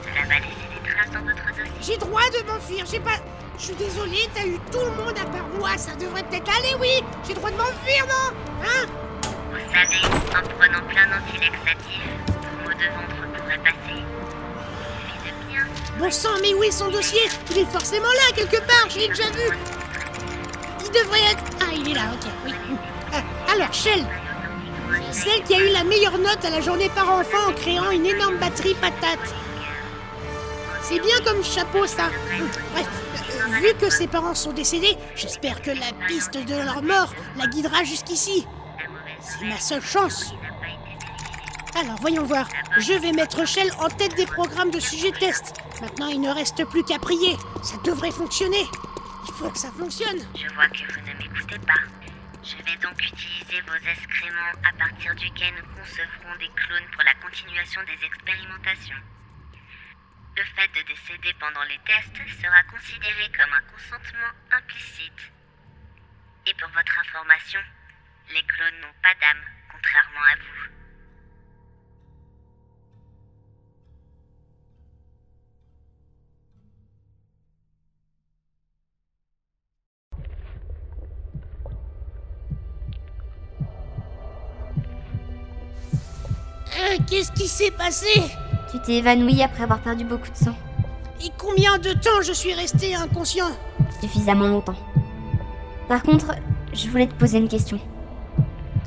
cela 0.03 0.23
va 0.29 0.35
laisser 0.41 0.69
des 0.75 0.91
traces 0.91 1.11
dans 1.11 1.23
votre 1.23 1.47
dossier. 1.57 1.73
J'ai 1.81 1.97
droit 1.97 2.29
de 2.31 2.47
m'enfuir, 2.47 2.85
j'ai 2.87 3.01
pas... 3.01 3.17
Je 3.59 3.65
suis 3.65 3.75
désolé, 3.75 4.29
t'as 4.35 4.47
eu 4.47 4.59
tout 4.71 4.81
le 4.81 4.91
monde 4.91 5.17
à 5.17 5.25
part 5.27 5.49
moi, 5.59 5.77
ça 5.77 5.95
devrait 5.95 6.23
peut-être 6.25 6.51
aller, 6.59 6.75
oui 6.81 7.05
J'ai 7.27 7.35
droit 7.35 7.51
de 7.51 7.57
m'enfuir, 7.57 8.07
non 8.07 8.37
Hein 8.63 8.87
Vous 9.23 9.73
savez, 9.73 10.05
en 10.05 10.43
prenant 10.59 10.87
plein 10.89 11.07
d'antilaxatifs, 11.07 12.03
vos 12.27 12.65
maux 12.65 12.75
de 12.75 12.87
ventre 12.95 13.39
pourraient 13.39 13.59
passer. 13.59 14.03
Il 15.25 15.31
de 15.31 15.51
bien 15.51 15.67
Bon 15.99 16.11
sang, 16.11 16.37
mais 16.43 16.55
où 16.55 16.63
est 16.63 16.71
son 16.71 16.91
dossier 16.91 17.23
Il 17.51 17.59
est 17.59 17.71
forcément 17.71 18.09
là, 18.09 18.35
quelque 18.35 18.59
part, 18.59 18.91
je 18.91 18.99
l'ai 18.99 19.09
déjà 19.09 19.31
vu 19.31 19.51
devrait 20.95 21.25
être... 21.33 21.45
Ah, 21.61 21.73
il 21.75 21.91
est 21.91 21.95
là, 21.95 22.03
ok, 22.13 22.31
oui. 22.47 22.53
Ah, 23.13 23.53
alors, 23.53 23.73
Shell, 23.73 24.05
celle 25.11 25.43
qui 25.45 25.55
a 25.55 25.59
eu 25.59 25.73
la 25.73 25.85
meilleure 25.85 26.19
note 26.19 26.45
à 26.45 26.51
la 26.51 26.61
journée 26.61 26.91
par 26.95 27.11
enfant 27.11 27.49
en 27.49 27.53
créant 27.53 27.91
une 27.91 28.07
énorme 28.07 28.37
batterie 28.39 28.75
patate. 28.75 29.35
C'est 30.83 31.01
bien 31.01 31.17
comme 31.25 31.43
chapeau, 31.43 31.87
ça. 31.87 32.11
Bref, 32.73 32.89
vu 33.61 33.75
que 33.75 33.91
ses 33.91 34.07
parents 34.07 34.35
sont 34.35 34.53
décédés, 34.53 34.97
j'espère 35.15 35.63
que 35.63 35.71
la 35.71 35.93
piste 36.07 36.37
de 36.37 36.55
leur 36.55 36.83
mort 36.83 37.13
la 37.37 37.47
guidera 37.47 37.85
jusqu'ici. 37.85 38.47
C'est 39.21 39.47
ma 39.47 39.59
seule 39.59 39.83
chance. 39.83 40.35
Alors, 41.77 41.97
voyons 42.01 42.25
voir. 42.25 42.49
Je 42.79 42.93
vais 42.93 43.13
mettre 43.13 43.47
Shell 43.47 43.71
en 43.81 43.89
tête 43.89 44.15
des 44.15 44.27
programmes 44.27 44.71
de 44.71 44.79
sujet 44.79 45.11
test. 45.11 45.55
Maintenant, 45.81 46.07
il 46.07 46.21
ne 46.21 46.31
reste 46.31 46.65
plus 46.67 46.85
qu'à 46.85 46.99
prier. 46.99 47.37
Ça 47.63 47.77
devrait 47.85 48.13
fonctionner. 48.13 48.65
Il 49.27 49.33
faut 49.35 49.51
que 49.51 49.59
ça 49.59 49.73
fonctionne. 49.73 50.21
Je 50.37 50.55
vois 50.55 50.69
que 50.69 50.87
vous 50.93 51.01
ne 51.01 51.19
m'écoutez 51.19 51.59
pas. 51.59 51.83
Je 52.45 52.57
vais 52.59 52.77
donc 52.77 52.95
utiliser 53.03 53.61
vos 53.67 53.91
excréments 53.91 54.55
à 54.63 54.73
partir 54.79 55.15
duquel 55.17 55.55
nous 55.57 55.81
concevrons 55.81 56.37
des 56.39 56.51
clones 56.55 56.89
pour 56.93 57.03
la 57.03 57.15
continuation 57.15 57.81
des 57.83 58.07
expérimentations. 58.07 59.01
Le 60.37 60.43
fait 60.43 60.67
de 60.69 60.83
décéder 60.89 61.33
pendant 61.39 61.63
les 61.63 61.79
tests 61.87 62.17
sera 62.43 62.63
considéré 62.65 63.31
comme 63.37 63.53
un 63.53 63.63
consentement 63.71 64.33
implicite. 64.51 65.33
Et 66.47 66.55
pour 66.55 66.69
votre 66.71 66.99
information, 66.99 67.61
les 68.33 68.43
clones 68.43 68.81
n'ont 68.81 69.01
pas 69.01 69.15
d'âme, 69.21 69.45
contrairement 69.71 70.21
à 70.21 70.37
vous. 70.37 70.65
Euh, 86.77 86.99
Qu'est-ce 87.09 87.31
qui 87.33 87.47
s'est 87.47 87.71
passé? 87.71 88.44
Tu 88.75 88.81
t'es 88.81 88.95
évanoui 88.95 89.41
après 89.41 89.63
avoir 89.63 89.79
perdu 89.79 90.03
beaucoup 90.03 90.29
de 90.29 90.37
sang. 90.37 90.57
Et 91.25 91.31
combien 91.39 91.79
de 91.79 91.93
temps 91.93 92.23
je 92.25 92.33
suis 92.33 92.55
resté 92.55 92.97
inconscient? 92.97 93.47
Suffisamment 94.01 94.49
longtemps. 94.49 94.75
Par 95.89 96.03
contre, 96.03 96.35
je 96.73 96.89
voulais 96.89 97.07
te 97.07 97.15
poser 97.15 97.39
une 97.39 97.47
question. 97.47 97.79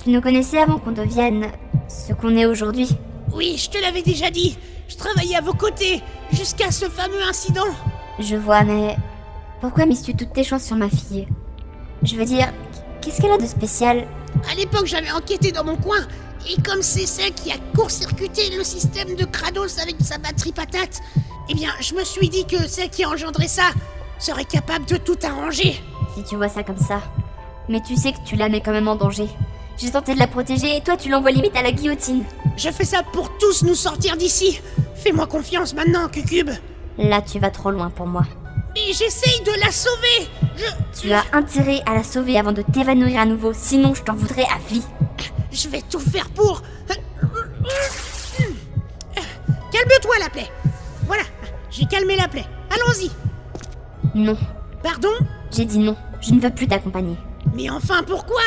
Tu 0.04 0.10
nous 0.10 0.20
connaissais 0.20 0.58
avant 0.58 0.78
qu'on 0.78 0.92
devienne 0.92 1.46
ce 1.88 2.12
qu'on 2.12 2.36
est 2.36 2.46
aujourd'hui 2.46 2.90
Oui, 3.32 3.56
je 3.58 3.70
te 3.70 3.82
l'avais 3.82 4.02
déjà 4.02 4.30
dit. 4.30 4.58
Je 4.90 4.98
travaillais 4.98 5.38
à 5.38 5.42
vos 5.42 5.54
côtés 5.54 6.04
jusqu'à 6.34 6.70
ce 6.70 6.90
fameux 6.90 7.24
incident. 7.30 7.72
Je 8.20 8.36
vois, 8.36 8.66
mais 8.66 8.98
pourquoi 9.62 9.86
mises-tu 9.86 10.16
toutes 10.18 10.34
tes 10.34 10.44
chances 10.44 10.66
sur 10.66 10.76
ma 10.76 10.90
fille? 10.90 11.30
Je 12.04 12.18
veux 12.18 12.26
dire, 12.26 12.52
qu'est-ce 13.00 13.22
qu'elle 13.22 13.32
a 13.32 13.38
de 13.38 13.46
spécial? 13.46 14.06
À 14.52 14.56
l'époque, 14.56 14.88
j'avais 14.88 15.12
enquêté 15.12 15.54
dans 15.54 15.64
mon 15.64 15.78
coin. 15.78 16.06
Et 16.50 16.62
comme 16.62 16.82
c'est 16.82 17.06
celle 17.06 17.34
qui 17.34 17.52
a 17.52 17.58
court-circuité 17.76 18.56
le 18.56 18.64
système 18.64 19.16
de 19.16 19.26
Kratos 19.26 19.80
avec 19.80 19.96
sa 20.02 20.18
batterie 20.18 20.54
patate, 20.54 21.02
eh 21.50 21.54
bien, 21.54 21.70
je 21.82 21.94
me 21.94 22.04
suis 22.06 22.30
dit 22.30 22.46
que 22.46 22.68
celle 22.68 22.90
qui 22.90 23.04
a 23.04 23.10
engendré 23.10 23.48
ça 23.48 23.70
serait 24.18 24.46
capable 24.46 24.86
de 24.86 24.98
tout 24.98 25.18
arranger. 25.24 25.82
Si 26.16 26.24
tu 26.24 26.36
vois 26.38 26.50
ça 26.50 26.64
comme 26.64 26.78
ça. 26.78 27.02
Mais 27.68 27.82
tu 27.82 27.98
sais 27.98 28.14
que 28.14 28.24
tu 28.26 28.36
la 28.36 28.48
mets 28.48 28.62
quand 28.62 28.72
même 28.72 28.88
en 28.88 28.96
danger. 28.96 29.28
J'ai 29.78 29.92
tenté 29.92 30.14
de 30.14 30.20
la 30.20 30.28
protéger 30.28 30.78
et 30.78 30.82
toi 30.82 30.96
tu 30.96 31.10
l'envoies 31.10 31.32
limite 31.32 31.56
à 31.56 31.62
la 31.62 31.72
guillotine. 31.72 32.24
Je 32.56 32.70
fais 32.70 32.86
ça 32.86 33.04
pour 33.04 33.38
tous 33.38 33.64
nous 33.64 33.76
sortir 33.76 34.16
d'ici. 34.16 34.62
Fais-moi 34.96 35.28
confiance 35.28 35.74
maintenant, 35.74 36.08
Cucube. 36.08 36.50
Là 36.98 37.22
tu 37.22 37.40
vas 37.40 37.52
trop 37.52 37.72
loin 37.72 37.90
pour 37.90 38.08
moi. 38.08 38.24
Mais 38.74 38.94
j'essaye 38.94 39.42
de 39.42 39.60
la 39.60 39.72
sauver. 39.72 40.30
Je... 40.56 41.02
Tu 41.02 41.12
as 41.12 41.24
intérêt 41.34 41.82
à 41.86 41.94
la 41.94 42.04
sauver 42.04 42.40
avant 42.40 42.54
de 42.54 42.62
t'évanouir 42.62 43.20
à 43.20 43.26
nouveau, 43.26 43.52
sinon 43.54 43.94
je 43.94 44.02
t'en 44.02 44.14
voudrais 44.14 44.46
à 44.46 44.58
vie. 44.70 44.84
Je 45.52 45.70
vais 45.70 45.82
tout 45.82 46.00
faire 46.00 46.30
pour... 46.30 46.62
Calme-toi, 49.72 50.16
la 50.20 50.30
plaie. 50.30 50.50
Voilà, 51.06 51.24
j'ai 51.70 51.86
calmé 51.86 52.16
la 52.16 52.28
plaie. 52.28 52.46
Allons-y. 52.70 53.12
Non. 54.16 54.38
Pardon? 54.82 55.10
J'ai 55.52 55.66
dit 55.66 55.80
non. 55.80 55.96
Je 56.22 56.34
ne 56.34 56.40
veux 56.40 56.50
plus 56.50 56.68
t'accompagner. 56.68 57.18
Mais 57.54 57.70
enfin, 57.70 58.04
pourquoi? 58.04 58.42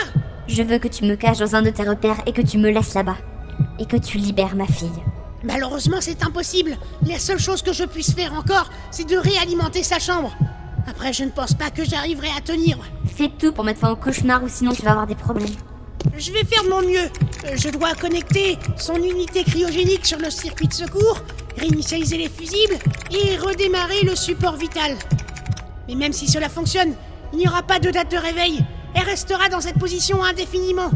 Je 0.47 0.63
veux 0.63 0.79
que 0.79 0.89
tu 0.89 1.05
me 1.05 1.17
caches 1.17 1.39
dans 1.39 1.55
un 1.55 1.63
de 1.63 1.71
tes 1.71 1.83
repères 1.83 2.21
et 2.27 2.33
que 2.33 2.43
tu 2.43 2.59
me 2.59 2.71
laisses 2.71 2.95
là-bas. 2.95 3.17
Et 3.79 3.87
que 3.87 3.97
tu 3.97 4.19
libères 4.19 4.57
ma 4.57 4.67
fille. 4.67 4.91
Malheureusement, 5.43 5.99
c'est 6.01 6.23
impossible. 6.25 6.77
La 7.07 7.19
seule 7.19 7.39
chose 7.39 7.63
que 7.63 7.73
je 7.73 7.85
puisse 7.85 8.15
faire 8.15 8.35
encore, 8.35 8.69
c'est 8.91 9.09
de 9.09 9.17
réalimenter 9.17 9.83
sa 9.83 9.99
chambre. 9.99 10.35
Après, 10.87 11.13
je 11.13 11.25
ne 11.25 11.31
pense 11.31 11.55
pas 11.55 11.71
que 11.71 11.85
j'arriverai 11.85 12.29
à 12.37 12.41
tenir. 12.41 12.79
Fais 13.07 13.31
tout 13.39 13.53
pour 13.53 13.65
mettre 13.65 13.81
fin 13.81 13.91
au 13.91 13.97
cauchemar 13.97 14.43
ou 14.43 14.49
sinon 14.49 14.73
tu 14.73 14.83
vas 14.83 14.91
avoir 14.91 15.07
des 15.07 15.15
problèmes. 15.15 15.49
Je 16.17 16.33
vais 16.33 16.45
faire 16.45 16.65
de 16.65 16.69
mon 16.69 16.83
mieux. 16.83 17.09
Je 17.57 17.69
dois 17.71 17.95
connecter 17.95 18.59
son 18.77 18.97
unité 18.97 19.45
cryogénique 19.45 20.07
sur 20.07 20.19
le 20.19 20.31
circuit 20.31 20.69
de 20.69 20.73
secours, 20.73 21.21
réinitialiser 21.57 22.19
les 22.19 22.29
fusibles 22.29 22.79
et 23.11 23.37
redémarrer 23.39 24.03
le 24.03 24.15
support 24.15 24.57
vital. 24.57 24.97
Mais 25.89 25.95
même 25.95 26.13
si 26.13 26.29
cela 26.29 26.49
fonctionne, 26.49 26.95
il 27.33 27.39
n'y 27.39 27.49
aura 27.49 27.63
pas 27.63 27.79
de 27.79 27.91
date 27.91 28.11
de 28.11 28.17
réveil. 28.17 28.65
Elle 28.95 29.05
restera 29.05 29.49
dans 29.49 29.61
cette 29.61 29.79
position 29.79 30.23
indéfiniment. 30.23 30.91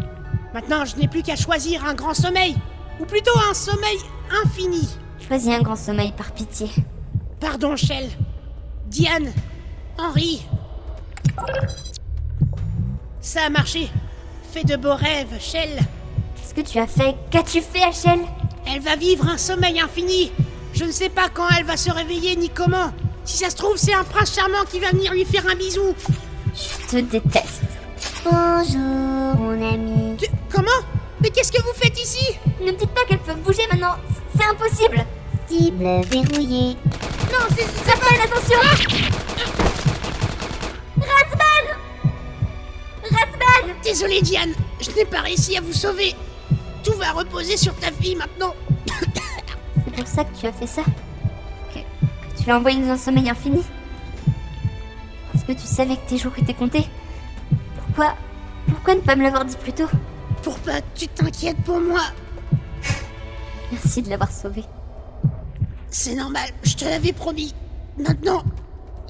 Maintenant, 0.53 0.85
je 0.85 0.97
n'ai 0.97 1.09
plus 1.09 1.23
qu'à 1.23 1.37
choisir 1.37 1.85
un 1.85 1.95
grand 1.95 2.15
sommeil. 2.15 2.57
Ou 3.01 3.05
plutôt 3.05 3.37
un 3.51 3.55
sommeil 3.55 3.99
infini. 4.45 4.89
Choisis 5.27 5.53
un 5.53 5.63
grand 5.63 5.77
sommeil 5.77 6.13
par 6.13 6.33
pitié. 6.33 6.69
Pardon, 7.41 7.77
Shell. 7.77 8.09
Diane. 8.87 9.33
Henri. 9.99 10.47
Ça 13.21 13.47
a 13.47 13.51
marché. 13.51 13.91
De 14.63 14.77
beaux 14.77 14.95
rêves, 14.95 15.37
Shell. 15.41 15.79
Qu'est-ce 16.37 16.55
que 16.55 16.61
tu 16.63 16.79
as 16.79 16.87
fait? 16.87 17.17
Qu'as-tu 17.31 17.61
fait, 17.61 17.83
Hachel? 17.83 18.21
Elle 18.73 18.81
va 18.81 18.95
vivre 18.97 19.27
un 19.29 19.37
sommeil 19.37 19.81
infini. 19.81 20.31
Je 20.73 20.85
ne 20.85 20.93
sais 20.93 21.09
pas 21.11 21.29
quand 21.29 21.47
elle 21.59 21.65
va 21.67 21.77
se 21.77 21.91
réveiller 21.91 22.35
ni 22.37 22.49
comment. 22.49 22.93
Si 23.25 23.37
ça 23.39 23.51
se 23.51 23.57
trouve, 23.57 23.77
c'est 23.77 23.93
un 23.93 24.05
prince 24.05 24.35
charmant 24.35 24.65
qui 24.71 24.79
va 24.81 24.91
venir 24.91 25.13
lui 25.13 25.25
faire 25.25 25.45
un 25.51 25.57
bisou. 25.57 25.95
Je 26.55 26.87
te 26.89 26.97
déteste. 27.03 27.63
Bonjour, 28.25 29.37
mon 29.39 29.73
ami. 29.73 30.17
Tu- 30.17 30.31
Comment? 30.51 30.71
Mais 31.21 31.31
qu'est-ce 31.31 31.53
que 31.53 31.61
vous 31.61 31.75
faites 31.75 32.01
ici? 32.01 32.25
Ne 32.61 32.67
me 32.73 32.77
dites 32.77 32.91
pas 32.91 33.05
qu'elles 33.09 33.19
peuvent 33.19 33.41
bouger 33.41 33.67
maintenant. 33.71 33.97
C'est 34.39 34.45
impossible. 34.47 35.05
Cible 35.49 35.85
verrouillée. 36.11 36.77
Non, 37.33 37.47
c'est... 37.57 37.67
Raphaël, 37.91 38.21
attention 38.25 38.59
Ratman 38.63 39.74
Désolé, 43.85 44.23
Diane. 44.23 44.55
Je 44.81 44.91
n'ai 44.93 45.05
pas 45.05 45.21
réussi 45.21 45.59
à 45.59 45.61
vous 45.61 45.75
sauver. 45.75 46.15
Tout 46.83 46.95
va 46.95 47.13
reposer 47.13 47.59
sur 47.59 47.75
ta 47.75 47.93
fille 47.93 48.17
maintenant. 48.17 48.55
C'est 49.85 49.95
pour 49.95 50.07
ça 50.07 50.25
que 50.25 50.35
tu 50.35 50.47
as 50.47 50.53
fait 50.53 50.67
ça 50.67 50.83
que, 51.73 51.79
que 51.79 52.43
tu 52.43 52.49
l'as 52.49 52.57
envoyé 52.57 52.81
dans 52.81 52.93
un 52.93 52.97
sommeil 52.97 53.29
infini 53.29 53.63
Parce 55.33 55.45
que 55.45 55.53
tu 55.53 55.67
savais 55.67 55.97
que 55.97 56.09
tes 56.09 56.17
jours 56.17 56.33
étaient 56.39 56.55
comptés 56.55 56.89
Pourquoi 57.77 58.15
Pourquoi 58.69 58.95
ne 58.95 59.01
pas 59.01 59.17
me 59.17 59.23
l'avoir 59.23 59.45
dit 59.45 59.57
plus 59.57 59.73
tôt? 59.75 59.89
Pour 60.43 60.59
pas 60.61 60.81
que 60.81 60.87
tu 60.99 61.09
t'inquiètes 61.09 61.63
pour 61.65 61.79
moi. 61.81 62.03
Merci 63.73 64.03
de 64.03 64.09
l'avoir 64.09 64.31
sauvé. 64.33 64.65
C'est 65.91 66.15
normal, 66.15 66.49
je 66.63 66.75
te 66.75 66.85
l'avais 66.87 67.13
promis. 67.13 67.55
Maintenant, 67.99 68.43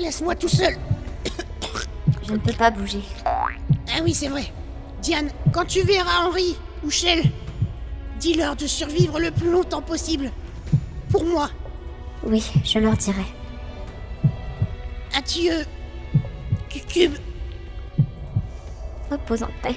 laisse-moi 0.01 0.35
tout 0.35 0.49
seul. 0.49 0.77
Je 2.27 2.33
ne 2.33 2.39
peux 2.39 2.53
pas 2.53 2.71
bouger. 2.71 3.03
Ah 3.25 4.01
oui, 4.03 4.15
c'est 4.15 4.29
vrai. 4.29 4.53
Diane, 5.05 5.29
quand 5.53 5.67
tu 5.67 5.83
verras 5.83 6.25
Henri 6.25 6.57
ou 6.83 6.89
Shell, 6.91 7.25
dis-leur 8.21 8.57
de 8.57 8.67
survivre 8.67 9.21
le 9.21 9.31
plus 9.31 9.51
longtemps 9.51 9.83
possible. 9.83 10.33
Pour 11.11 11.27
moi. 11.27 11.51
Oui, 12.23 12.43
je 12.65 12.79
leur 12.79 12.97
dirai. 12.97 13.27
Adieu. 15.15 15.67
Cucube. 16.71 17.17
Repose 19.11 19.43
en 19.43 19.51
paix. 19.63 19.77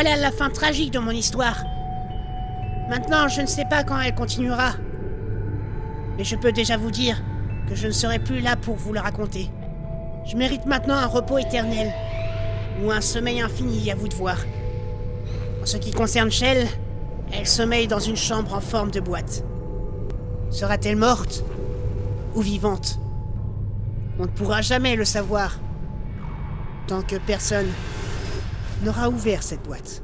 Voilà 0.00 0.14
la 0.14 0.30
fin 0.30 0.48
tragique 0.48 0.92
de 0.92 1.00
mon 1.00 1.10
histoire. 1.10 1.64
Maintenant, 2.88 3.26
je 3.26 3.40
ne 3.40 3.46
sais 3.46 3.64
pas 3.64 3.82
quand 3.82 4.00
elle 4.00 4.14
continuera. 4.14 4.74
Mais 6.16 6.22
je 6.22 6.36
peux 6.36 6.52
déjà 6.52 6.76
vous 6.76 6.92
dire 6.92 7.20
que 7.68 7.74
je 7.74 7.88
ne 7.88 7.92
serai 7.92 8.20
plus 8.20 8.38
là 8.38 8.54
pour 8.54 8.76
vous 8.76 8.92
le 8.92 9.00
raconter. 9.00 9.50
Je 10.24 10.36
mérite 10.36 10.66
maintenant 10.66 10.94
un 10.94 11.06
repos 11.06 11.38
éternel. 11.38 11.92
Ou 12.80 12.92
un 12.92 13.00
sommeil 13.00 13.40
infini, 13.40 13.90
à 13.90 13.96
vous 13.96 14.06
de 14.06 14.14
voir. 14.14 14.36
En 15.60 15.66
ce 15.66 15.78
qui 15.78 15.90
concerne 15.90 16.30
Shell, 16.30 16.68
elle 17.32 17.48
sommeille 17.48 17.88
dans 17.88 17.98
une 17.98 18.14
chambre 18.14 18.54
en 18.54 18.60
forme 18.60 18.92
de 18.92 19.00
boîte. 19.00 19.42
Sera-t-elle 20.50 20.94
morte 20.94 21.42
ou 22.36 22.40
vivante? 22.40 23.00
On 24.20 24.26
ne 24.26 24.28
pourra 24.28 24.62
jamais 24.62 24.94
le 24.94 25.04
savoir. 25.04 25.58
Tant 26.86 27.02
que 27.02 27.16
personne 27.16 27.66
n'aura 28.82 29.08
ouvert 29.08 29.42
cette 29.42 29.62
boîte, 29.62 30.02